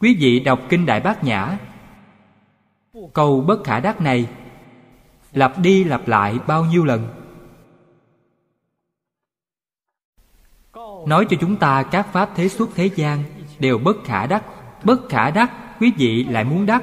[0.00, 1.58] quý vị đọc kinh đại bát nhã.
[3.12, 4.28] Câu bất khả đắc này,
[5.32, 7.08] lặp đi lặp lại bao nhiêu lần?
[11.06, 13.22] Nói cho chúng ta các pháp thế xuất thế gian
[13.58, 14.44] đều bất khả đắc.
[14.84, 15.50] Bất khả đắc,
[15.80, 16.82] quý vị lại muốn đắc,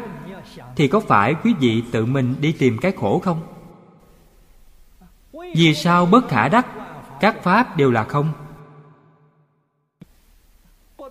[0.76, 3.42] thì có phải quý vị tự mình đi tìm cái khổ không?
[5.56, 6.68] Vì sao bất khả đắc?
[7.20, 8.34] Các pháp đều là không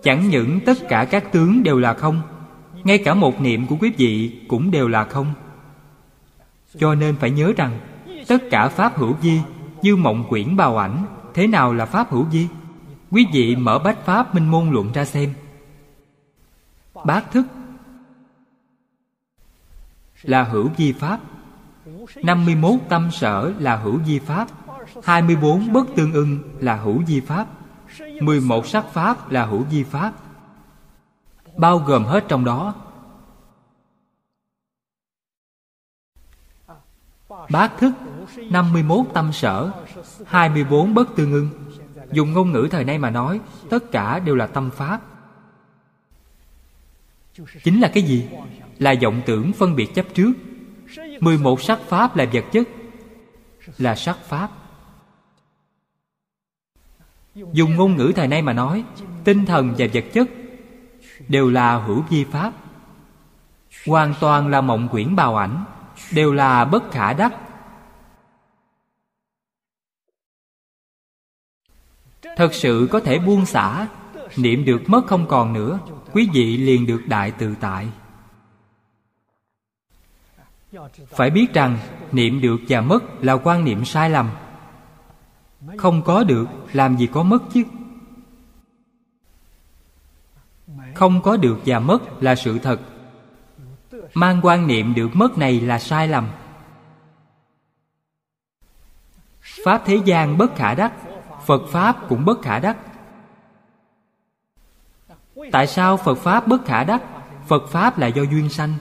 [0.03, 2.23] chẳng những tất cả các tướng đều là không,
[2.85, 5.35] ngay cả một niệm của quý vị cũng đều là không.
[6.79, 7.81] Cho nên phải nhớ rằng,
[8.29, 9.41] tất cả pháp hữu vi
[9.83, 11.05] như mộng quyển bào ảnh,
[11.35, 12.47] thế nào là pháp hữu vi
[13.11, 15.33] quý vị mở bách pháp minh môn luận ra xem.
[17.05, 17.47] Bát thức
[20.23, 21.21] là hữu vi pháp.
[22.23, 24.49] 51 tâm sở là hữu vi pháp.
[25.05, 27.47] 24 bất tương ưng là hữu vi pháp.
[28.21, 30.13] 11 sắc pháp là hữu vi pháp.
[31.57, 32.75] Bao gồm hết trong đó.
[37.51, 37.93] Bát thức
[38.51, 39.71] 51 tâm sở
[40.27, 41.49] 24 bất tương ưng.
[42.13, 43.41] Dùng ngôn ngữ thời nay mà nói,
[43.71, 45.01] Tất cả đều là tâm pháp.
[47.65, 48.29] Chính là cái gì?
[48.79, 50.33] Là vọng tưởng phân biệt chấp trước.
[51.21, 52.69] 11 sắc pháp là vật chất,
[53.79, 54.51] Là sắc pháp
[57.53, 58.85] dùng ngôn ngữ thời nay mà nói,
[59.25, 60.29] tinh thần và vật chất
[61.29, 62.53] đều là hữu vi pháp.
[63.87, 65.65] Hoàn toàn là mộng quyển bào ảnh,
[66.13, 67.35] đều là bất khả đắc.
[72.37, 73.89] Thật sự có thể buông xả,
[74.37, 75.79] niệm được mất không còn nữa,
[76.13, 77.89] quý vị liền được đại tự tại.
[81.11, 81.79] Phải biết rằng,
[82.13, 84.31] niệm được và mất là quan niệm sai lầm
[85.77, 87.63] không có được, làm gì có mất chứ?
[90.95, 92.81] Không có được và mất là sự thật.
[94.15, 96.29] Mang quan niệm được mất này là sai lầm.
[99.65, 100.93] Pháp thế gian bất khả đắc,
[101.47, 102.77] phật pháp cũng bất khả đắc.
[105.53, 107.03] Tại sao phật pháp bất khả đắc?
[107.47, 108.75] Phật pháp là do duyên sanh.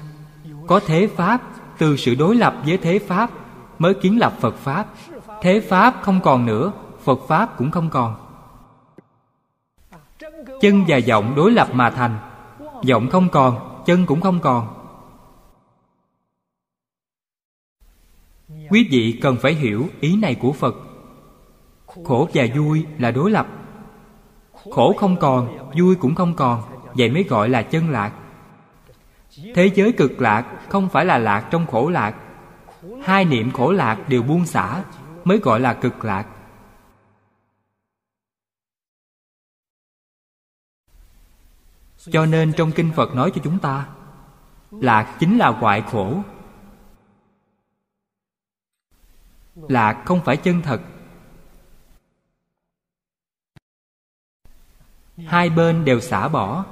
[0.68, 1.42] Có thế pháp,
[1.78, 3.30] từ sự đối lập với thế pháp
[3.80, 4.88] mới kiến lập phật pháp
[5.42, 6.72] thế pháp không còn nữa,
[7.04, 8.16] phật pháp cũng không còn.
[10.62, 12.18] Chân và vọng đối lập mà thành.
[12.90, 14.68] Vọng không còn, chân cũng không còn.
[18.70, 20.76] Quý vị cần phải hiểu ý này của phật.
[22.06, 23.48] Khổ và vui là đối lập.
[24.72, 26.62] Khổ không còn, vui cũng không còn.
[26.94, 28.12] Vậy mới gọi là chân lạc.
[29.56, 32.16] Thế giới cực lạc không phải là lạc trong khổ lạc.
[33.04, 34.84] Hai niệm khổ lạc đều buông xả
[35.26, 36.28] mới gọi là cực lạc.
[41.98, 43.90] Cho nên trong kinh phật nói cho chúng ta,
[44.72, 46.24] lạc chính là hoại khổ.
[49.56, 50.82] Lạc không phải chân thật.
[55.18, 56.66] Hai bên đều xả bỏ.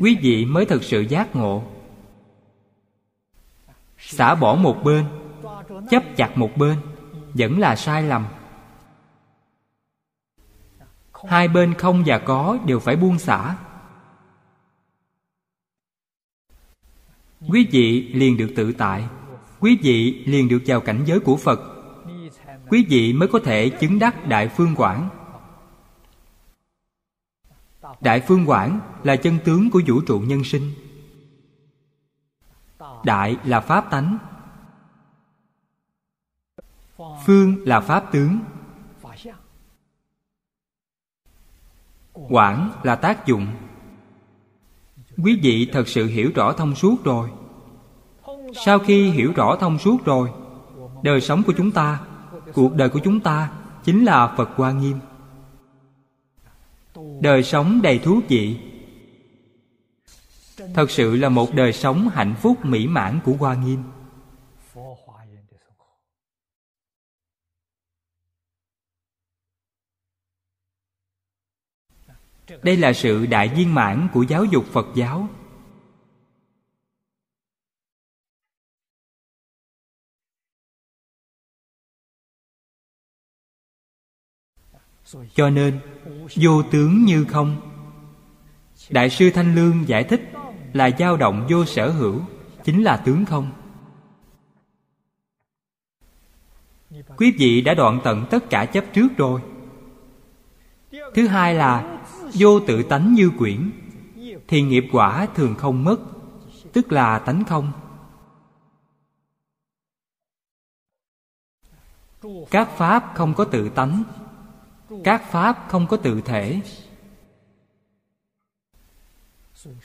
[0.00, 1.64] Quý vị mới thực sự giác ngộ.
[3.98, 5.25] Xả bỏ một bên
[5.90, 6.78] chấp chặt một bên,
[7.34, 8.26] vẫn là sai lầm.
[11.28, 13.56] Hai bên không và có đều phải buông xả.
[17.48, 19.08] Quý vị liền được tự tại,
[19.60, 21.60] quý vị liền được vào cảnh giới của phật.
[22.68, 25.08] Quý vị mới có thể chứng đắc đại phương quảng.
[28.00, 30.72] Đại phương quảng là chân tướng của vũ trụ nhân sinh.
[33.04, 34.18] Đại là pháp tánh
[37.26, 38.38] phương là pháp tướng.
[42.12, 43.46] Quản là tác dụng.
[45.24, 47.30] Quý vị thật sự hiểu rõ thông suốt rồi.
[48.64, 50.30] Sau khi hiểu rõ thông suốt rồi,
[51.02, 52.00] đời sống của chúng ta,
[52.54, 53.50] cuộc đời của chúng ta
[53.84, 54.98] chính là phật hoa nghiêm.
[57.20, 58.58] Đời sống đầy thú vị.
[60.74, 63.82] Thật sự là một đời sống hạnh phúc mỹ mãn của hoa nghiêm.
[72.62, 75.28] Đây là sự đại viên mãn của giáo dục phật giáo.
[85.34, 85.80] Cho nên,
[86.36, 87.60] vô tướng như không.
[88.90, 90.20] Đại sư thanh lương giải thích
[90.72, 92.20] là dao động vô sở hữu,
[92.64, 93.52] chính là tướng không.
[97.16, 99.40] Quý vị đã đoạn tận tất cả chấp trước rồi.
[101.14, 101.95] Thứ hai là
[102.38, 103.70] vô tự tánh như quyển,
[104.48, 105.96] thì nghiệp quả thường không mất,
[106.72, 107.72] tức là tánh không.
[112.50, 114.02] Các pháp không có tự tánh,
[115.04, 116.60] các pháp không có tự thể.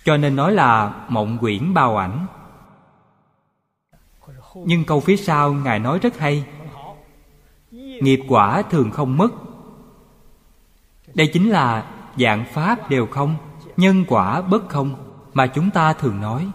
[0.03, 2.25] Cho nên nói là mộng quyển bao ảnh.
[4.55, 6.45] Nhưng câu phía sau ngài nói rất hay.
[7.71, 9.29] Nghiệp quả thường không mất.
[11.13, 13.35] Đây chính là dạng pháp đều không,
[13.77, 14.95] nhân quả bất không,
[15.33, 16.51] mà chúng ta thường nói.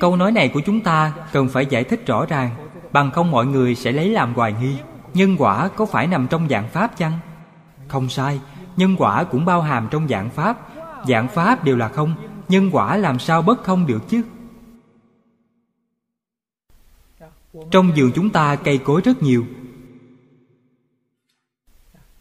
[0.00, 3.46] Câu nói này của chúng ta cần phải giải thích rõ ràng, bằng không mọi
[3.46, 4.76] người sẽ lấy làm hoài nghi,
[5.14, 7.18] nhân quả có phải nằm trong dạng pháp chăng?
[7.88, 8.40] Không sai,
[8.76, 10.58] nhân quả cũng bao hàm trong dạng pháp.
[11.06, 12.14] Dạng pháp đều là không,
[12.48, 14.22] nhân quả làm sao bất không được chứ?
[17.70, 19.44] Trong vườn chúng ta cây cối rất nhiều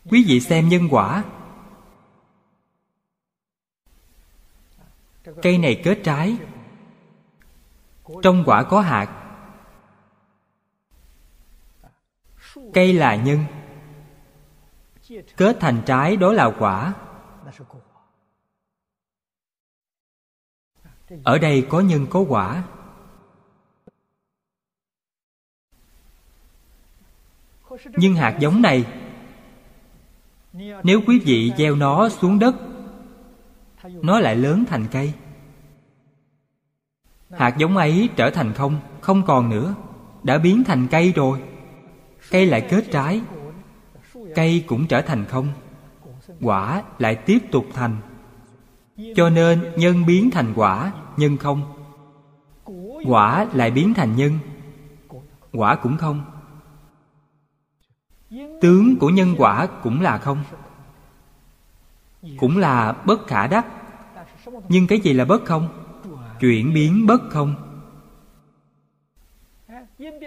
[0.10, 1.24] quý vị xem nhân quả.
[5.42, 6.38] Cây này kết trái.
[8.24, 9.24] Trong quả có hạt.
[12.74, 13.46] Cây là nhân.
[15.38, 16.94] Kết thành trái đó là quả.
[21.24, 22.64] Ở đây có nhân có quả.
[27.86, 29.07] Nhưng hạt giống này
[30.84, 32.56] nếu quý vị gieo nó xuống đất,
[34.02, 35.14] nó lại lớn thành cây.
[37.32, 39.76] Hạt giống ấy trở thành không không còn nữa,
[40.24, 41.42] đã biến thành cây rồi.
[42.32, 43.22] Cây lại kết trái,
[44.36, 45.48] cây cũng trở thành không,
[46.42, 47.98] quả lại tiếp tục thành.
[49.16, 51.62] Cho nên nhân biến thành quả, nhân không.
[53.06, 54.40] Quả lại biến thành nhân,
[55.54, 56.37] quả cũng không
[58.62, 60.44] tướng của nhân quả cũng là không?
[62.38, 63.66] Cũng là bất khả đắc.
[64.70, 65.70] Nhưng cái gì là bất không?
[66.40, 67.56] Chuyển biến bất không?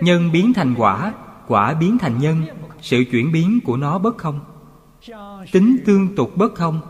[0.02, 1.14] Nhân biến thành quả
[1.48, 2.42] quả biến thành nhân.
[2.80, 4.40] Sự chuyển biến của nó bất không?
[5.52, 6.80] Tính tương tục bất không?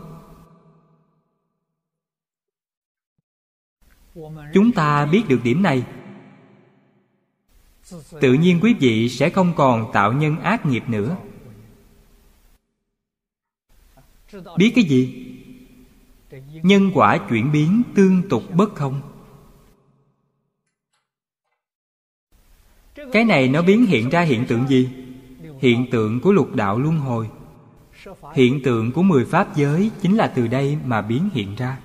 [4.53, 5.85] Chúng ta biết được điểm này
[8.21, 11.17] tự nhiên quý vị sẽ không còn tạo nhân ác nghiệp nữa.
[14.57, 15.27] Biết cái gì?
[16.63, 19.01] Nhân quả chuyển biến tương tục bất không.
[23.11, 24.89] Cái này nó biến hiện ra hiện tượng gì?
[25.59, 27.29] Hiện tượng của lục đạo luân hồi.
[28.33, 31.79] Hiện tượng của mười pháp giới chính là từ đây mà biến hiện ra.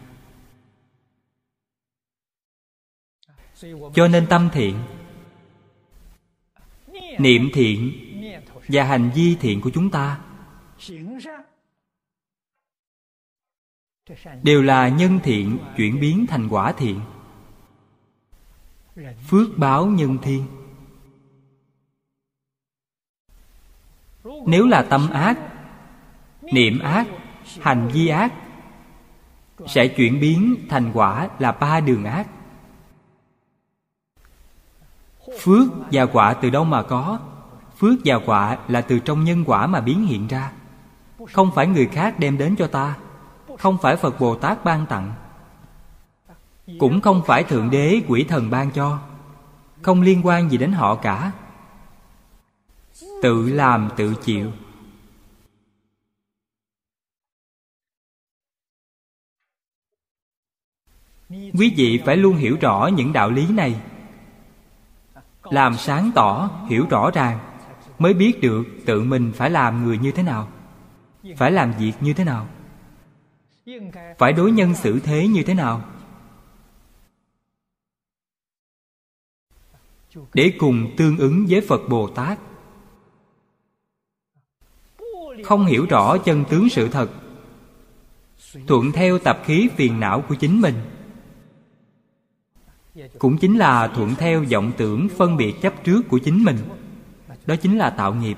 [3.94, 4.76] Cho nên tâm thiện
[7.18, 7.92] niệm thiện
[8.68, 10.20] và hành vi thiện của chúng ta.
[14.42, 17.00] Đều là nhân thiện chuyển biến thành quả thiện.
[19.28, 20.46] Phước báo nhân thiên.
[24.46, 25.38] Nếu là tâm ác,
[26.42, 27.06] niệm ác,
[27.60, 28.32] hành vi ác,
[29.66, 32.28] sẽ chuyển biến thành quả là ba đường ác
[35.40, 37.18] phước và quả từ đâu mà có?
[37.78, 40.52] Phước và quả là từ trong nhân quả mà biến hiện ra.
[41.32, 42.96] Không phải người khác đem đến cho ta,
[43.58, 45.12] không phải phật bồ tát ban tặng,
[46.78, 48.98] cũng không phải thượng đế, quỷ thần ban cho.
[49.82, 51.32] Không liên quan gì đến họ cả.
[53.22, 54.52] Tự làm, tự chịu.
[61.28, 63.80] Quý vị phải luôn hiểu rõ những đạo lý này
[65.50, 67.38] làm sáng tỏ, hiểu rõ ràng,
[67.98, 70.48] mới biết được tự mình phải làm người như thế nào,
[71.36, 72.46] phải làm việc như thế nào,
[74.18, 75.82] phải đối nhân xử thế như thế nào.
[80.34, 82.38] Để cùng tương ứng với phật bồ tát.
[85.44, 87.10] Không hiểu rõ chân tướng sự thật,
[88.66, 90.74] thuận theo tập khí phiền não của chính mình
[93.18, 96.58] cũng chính là thuận theo vọng tưởng phân biệt chấp trước của chính mình.
[97.46, 98.36] Đó chính là tạo nghiệp.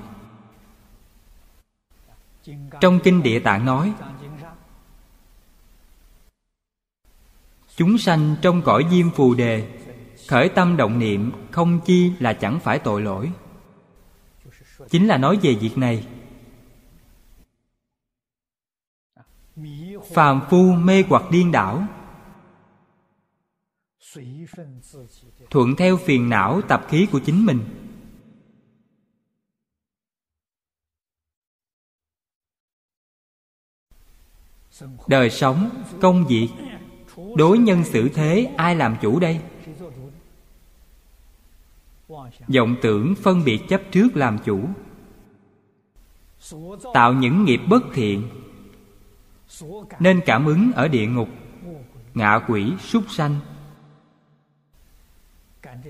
[2.81, 3.93] Trong kinh địa tạng nói,
[7.77, 9.69] chúng sanh trong cõi diêm phù đề,
[10.29, 13.33] khởi tâm động niệm không chi là chẳng phải tội lỗi.
[14.91, 16.07] Chính là nói về việc này.
[20.15, 21.87] Phàm phu mê hoặc điên đảo
[25.51, 27.61] thuận theo phiền não tập khí của chính mình.
[35.09, 36.49] đời sống công việc
[37.37, 39.41] đối nhân xử thế ai làm chủ đây?
[42.49, 44.61] vọng tưởng phân biệt chấp trước làm chủ.
[46.95, 48.29] tạo những nghiệp bất thiện.
[50.01, 51.29] nên cảm ứng ở địa ngục.
[52.15, 53.41] Ngạ quỷ súc sanh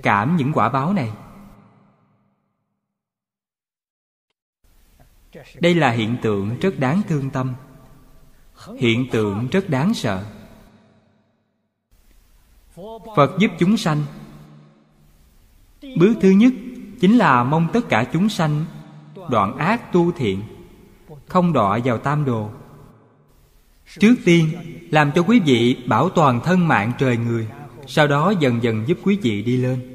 [0.03, 1.11] cảm những quả báo này.
[5.61, 7.55] Đây là hiện tượng rất đáng thương tâm.
[8.79, 10.25] Hiện tượng rất đáng sợ.
[13.17, 14.05] Phật giúp chúng sanh.
[15.97, 16.53] Bước thứ nhất
[17.01, 18.65] chính là mong tất cả chúng sanh
[19.31, 20.43] đoạn ác tu thiện,
[21.27, 22.51] không đọa vào tam đồ.
[23.99, 24.51] Trước tiên,
[24.91, 27.49] làm cho quý vị bảo toàn thân mạng trời người
[27.89, 29.95] sau đó dần dần giúp quý vị đi lên.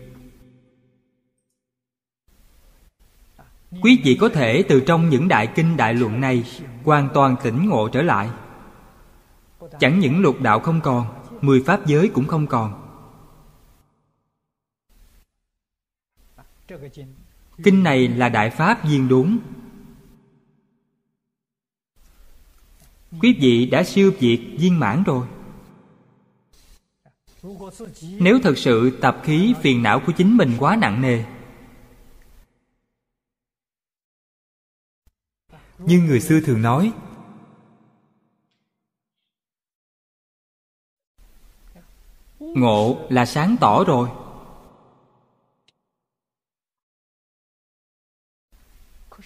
[3.81, 6.43] Quý vị có thể từ trong những đại kinh đại luận này
[6.83, 8.29] hoàn toàn tỉnh ngộ trở lại.
[9.79, 11.05] Chẳng những lục đạo không còn,
[11.41, 12.79] mười pháp giới cũng không còn.
[17.63, 19.37] Kinh này là đại pháp viên đúng.
[23.21, 25.27] quý vị đã siêu việt viên mãn rồi
[28.01, 31.23] nếu thật sự tập khí phiền não của chính mình quá nặng nề.
[35.77, 36.93] Như người xưa thường nói,
[42.39, 44.09] ngộ là sáng tỏ rồi.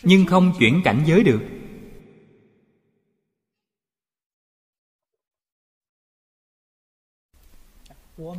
[0.03, 1.56] Nhưng không chuyển cảnh giới được.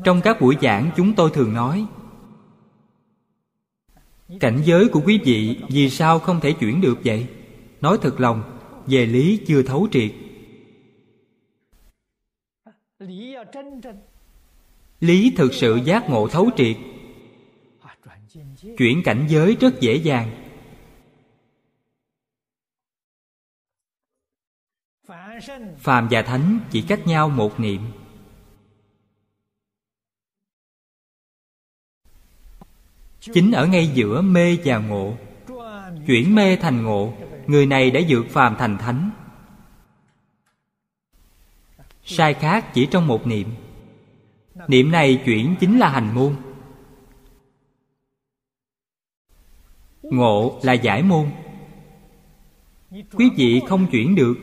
[0.05, 1.87] Trong các buổi giảng, chúng tôi thường nói,
[4.41, 7.27] cảnh giới của quý vị vì sao không thể chuyển được vậy?
[7.81, 10.13] Nói thật lòng, về lý chưa thấu triệt.
[15.01, 16.77] Lý thực sự giác ngộ thấu triệt.
[18.79, 20.45] Chuyển cảnh giới rất dễ dàng.
[25.79, 27.81] Phàm và thánh chỉ cách nhau một niệm.
[33.21, 35.17] Chính ở ngay giữa mê và ngộ,
[36.07, 37.13] chuyển mê thành ngộ,
[37.47, 39.11] người này đã vượt phàm thành thánh.
[42.05, 43.49] Sai khác chỉ trong một niệm.
[44.69, 46.37] Niệm này chuyển chính là hành môn.
[50.03, 51.31] Ngộ là giải môn.
[52.91, 54.35] Quý vị không chuyển được.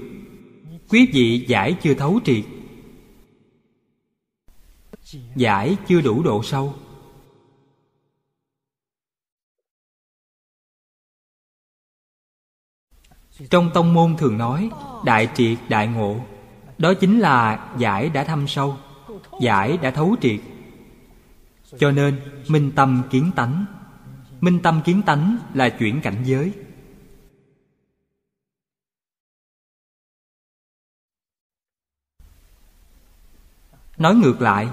[0.89, 2.45] Quý vị giải chưa thấu triệt.
[5.35, 6.73] Giải chưa đủ độ sâu.
[13.49, 14.69] Trong tông môn thường nói,
[15.05, 16.19] đại triệt, đại ngộ.
[16.77, 18.77] Đó chính là giải đã thâm sâu,
[19.41, 20.39] giải đã thấu triệt.
[21.79, 23.65] Cho nên, minh tâm kiến tánh.
[24.41, 26.51] Minh tâm kiến tánh là chuyển cảnh giới.
[33.97, 34.67] Nói ngược lại,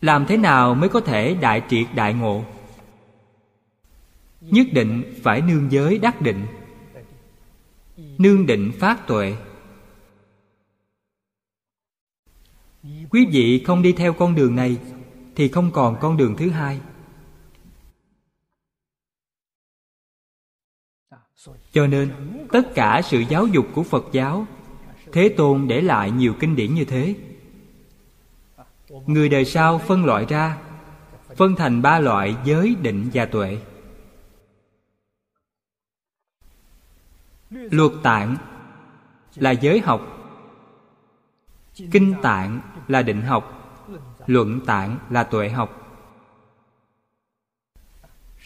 [0.00, 2.44] làm thế nào mới có thể đại triệt, đại ngộ?
[4.40, 6.46] Nhất định phải nương giới đắc định
[8.18, 9.36] nương định phát tuệ.
[13.10, 14.78] Quý vị không đi theo con đường này
[15.36, 16.80] thì không còn con đường thứ hai.
[21.72, 22.10] Cho nên,
[22.52, 24.46] tất cả sự giáo dục của phật giáo,
[25.12, 27.14] thế tôn để lại nhiều kinh điển như thế.
[29.06, 30.58] Người đời sau phân loại ra,
[31.36, 33.58] phân thành ba loại giới định và tuệ.
[37.52, 38.36] Luật tạng
[39.34, 40.00] là giới học
[41.90, 43.74] kinh tạng là định học
[44.26, 45.82] luận tạng là tuệ học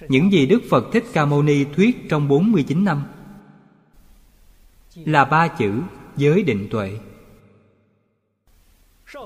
[0.09, 3.03] những gì Đức Phật Thích Ca Mâu Ni thuyết trong 49 năm
[4.95, 5.81] là ba chữ
[6.17, 6.99] giới định tuệ.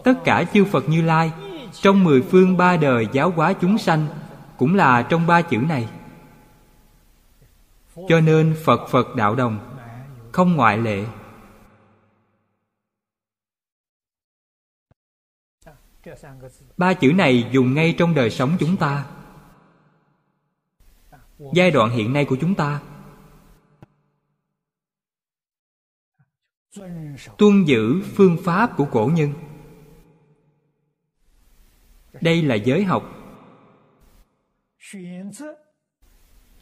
[0.05, 1.33] Tất cả chư Phật Như Lai
[1.73, 4.07] trong mười phương ba đời giáo hóa chúng sanh
[4.59, 5.89] cũng là trong ba chữ này.
[8.09, 9.70] Cho nên Phật Phật đạo đồng
[10.41, 11.05] không ngoại lệ.
[16.77, 19.07] Ba chữ này dùng ngay trong đời sống chúng ta.
[21.55, 22.83] Giai đoạn hiện nay của chúng ta.
[27.39, 29.33] Tuân giữ phương pháp của cổ nhân.
[32.21, 33.05] Đây là giới học.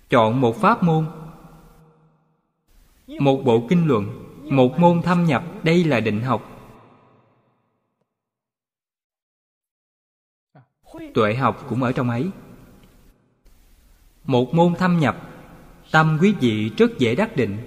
[0.08, 1.27] Chọn một pháp môn
[3.08, 6.54] một bộ kinh luận, một môn thâm nhập, đây là định học.
[11.14, 12.30] Tuệ học cũng ở trong ấy.
[14.24, 15.28] Một môn thâm nhập,
[15.90, 17.58] tâm quý vị rất dễ đắc định.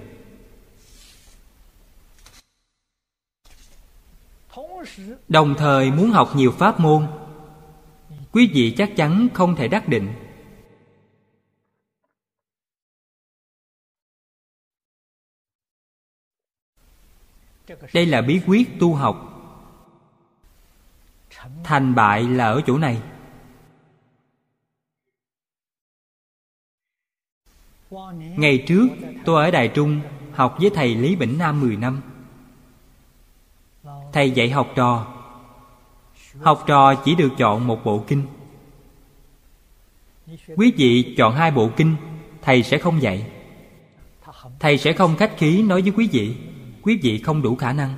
[5.28, 7.06] Đồng thời muốn học nhiều pháp môn,
[8.32, 10.12] quý vị chắc chắn không thể đắc định.
[17.92, 19.28] Đây là bí quyết tu học.
[21.64, 23.02] Thành bại là ở chỗ này.
[28.36, 28.88] Ngày trước,
[29.24, 30.00] tôi ở Đài Trung
[30.32, 32.00] Học với thầy Lý Bỉnh Nam 10 năm.
[34.12, 35.06] Thầy dạy học trò.
[36.40, 38.26] Học trò chỉ được chọn một bộ kinh.
[40.56, 41.96] Quý vị chọn hai bộ kinh,
[42.42, 43.26] Thầy sẽ không dạy.
[44.60, 46.36] Thầy sẽ không khách khí nói với quý vị.
[46.82, 47.96] Quý vị không đủ khả năng.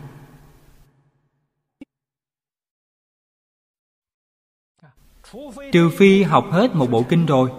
[5.73, 7.51] Trừ phi học hết một bộ kinh rồi,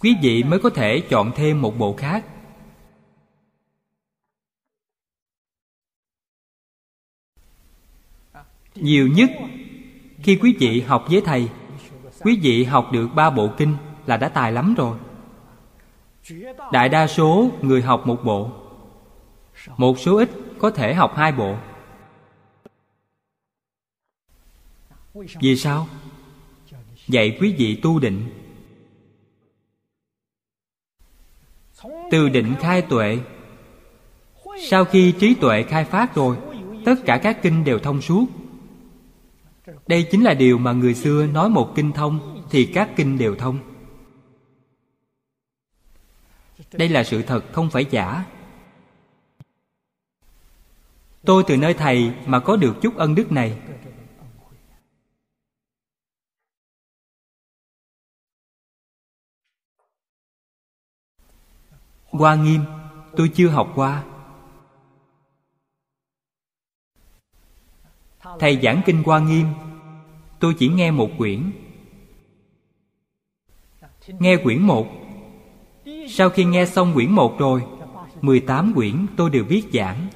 [0.00, 2.26] quý vị mới có thể chọn thêm một bộ khác.
[8.74, 9.30] Nhiều nhất,
[10.18, 11.48] khi quý vị học với thầy,
[12.20, 14.98] quý vị học được ba bộ kinh là đã tài lắm rồi.
[16.72, 18.65] Đại đa số người học một bộ
[19.76, 21.56] một số ít có thể học hai bộ.
[25.14, 25.88] Vì sao?
[27.08, 28.28] Dạy quý vị tu định.
[32.10, 33.18] Từ định khai tuệ.
[34.68, 36.36] Sau khi trí tuệ khai phát rồi,
[36.84, 38.26] tất cả các kinh đều thông suốt.
[39.86, 43.36] Đây chính là điều mà người xưa nói một kinh thông thì các kinh đều
[43.36, 43.58] thông.
[46.72, 48.24] Đây là sự thật, không phải giả
[51.26, 53.58] tôi từ nơi thầy mà có được chút ân đức này.
[62.04, 62.60] Hoa Nghiêm,
[63.16, 64.04] tôi chưa học qua.
[68.38, 69.46] Thầy giảng kinh Hoa Nghiêm,
[70.40, 71.50] Tôi chỉ nghe một quyển.
[74.08, 74.86] Nghe quyển một.
[76.08, 77.62] Sau khi nghe xong quyển một rồi
[78.20, 80.06] 18 quyển tôi đều biết giảng.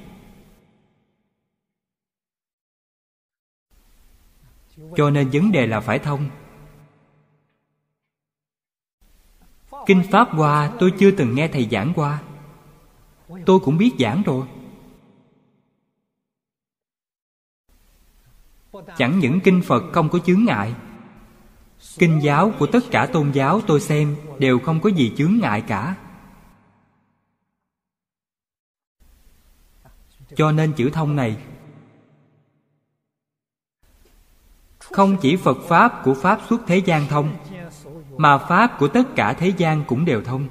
[4.95, 6.29] Cho nên vấn đề là phải thông.
[9.85, 12.21] Kinh Pháp Hoa, tôi chưa từng nghe thầy giảng qua.
[13.45, 14.47] Tôi cũng biết giảng rồi.
[18.97, 20.75] Chẳng những kinh Phật không có chướng ngại.
[21.97, 25.63] Kinh giáo của tất cả tôn giáo tôi xem Đều không có gì chướng ngại
[25.67, 25.95] cả.
[30.35, 31.37] Cho nên chữ thông này
[34.93, 37.33] Không chỉ Phật Pháp của Pháp xuất thế gian thông,
[38.17, 40.47] mà pháp của tất cả thế gian cũng đều thông.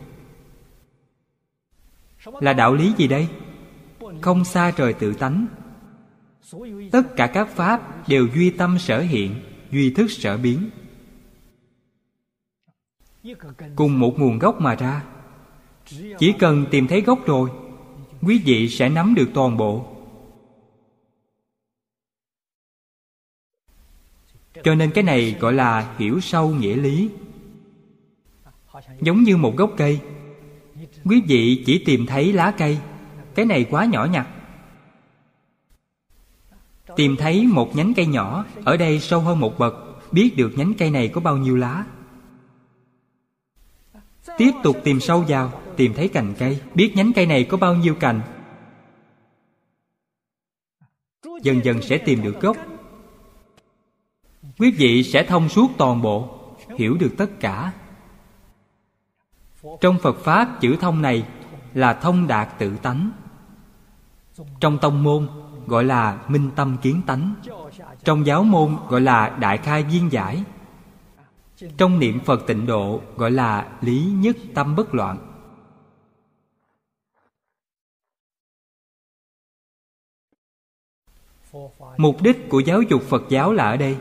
[2.40, 3.28] Là đạo lý gì đây?
[4.20, 5.46] Không xa trời tự tánh.
[6.92, 9.34] Tất cả các pháp đều duy tâm sở hiện,
[9.70, 10.70] duy thức sở biến.
[13.76, 15.02] Cùng một nguồn gốc mà ra.
[16.18, 17.50] Chỉ cần tìm thấy gốc rồi,
[18.22, 19.99] quý vị sẽ nắm được toàn bộ.
[24.64, 27.10] Cho nên cái này gọi là hiểu sâu nghĩa lý.
[29.00, 30.00] Giống như một gốc cây.
[31.04, 32.78] Quý vị chỉ tìm thấy lá cây.
[33.34, 34.26] Cái này quá nhỏ nhặt.
[36.96, 38.44] Tìm thấy một nhánh cây nhỏ.
[38.64, 39.74] Ở đây sâu hơn một bậc.
[40.12, 41.84] Biết được nhánh cây này có bao nhiêu lá.
[44.36, 45.60] Tiếp tục tìm sâu vào.
[45.76, 46.60] Tìm thấy cành cây.
[46.74, 48.20] Biết nhánh cây này có bao nhiêu cành.
[51.42, 52.56] Dần dần sẽ tìm được gốc
[54.60, 56.28] quý vị sẽ thông suốt toàn bộ,
[56.78, 57.72] hiểu được tất cả.
[59.80, 61.26] Trong phật pháp, chữ thông này
[61.74, 63.10] là thông đạt tự tánh.
[64.60, 65.28] Trong tông môn,
[65.66, 67.34] gọi là minh tâm kiến tánh.
[68.04, 70.44] Trong giáo môn, gọi là đại khai viên giải.
[71.76, 75.18] Trong niệm phật tịnh độ, gọi là lý nhất tâm bất loạn.
[81.96, 83.96] Mục đích của giáo dục phật giáo là ở đây.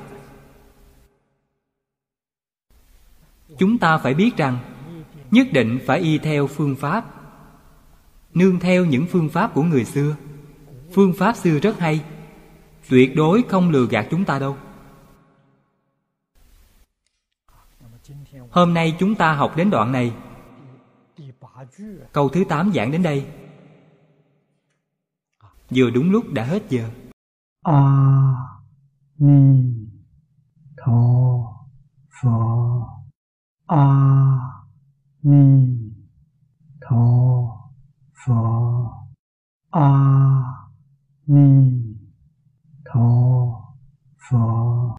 [3.60, 4.58] chúng ta phải biết rằng
[5.32, 7.06] nhất định phải y theo phương pháp.
[8.34, 10.16] Nương theo những phương pháp của người xưa.
[10.94, 12.04] Phương pháp xưa rất hay.
[12.90, 14.58] Tuyệt đối không lừa gạt chúng ta đâu.
[18.52, 20.14] Hôm nay chúng ta học đến đoạn này.
[22.12, 23.26] Câu thứ tám giảng đến đây.
[25.70, 26.90] Vừa đúng lúc đã hết giờ.
[27.64, 28.36] A à,
[29.18, 29.74] ni
[30.78, 30.92] tho
[32.22, 32.79] phật
[33.70, 34.66] 阿
[35.22, 35.94] 弥
[36.82, 37.72] 陀
[38.14, 38.92] 佛。
[39.70, 40.72] 阿
[41.26, 41.96] 弥
[42.84, 43.76] 陀
[44.18, 44.80] 佛。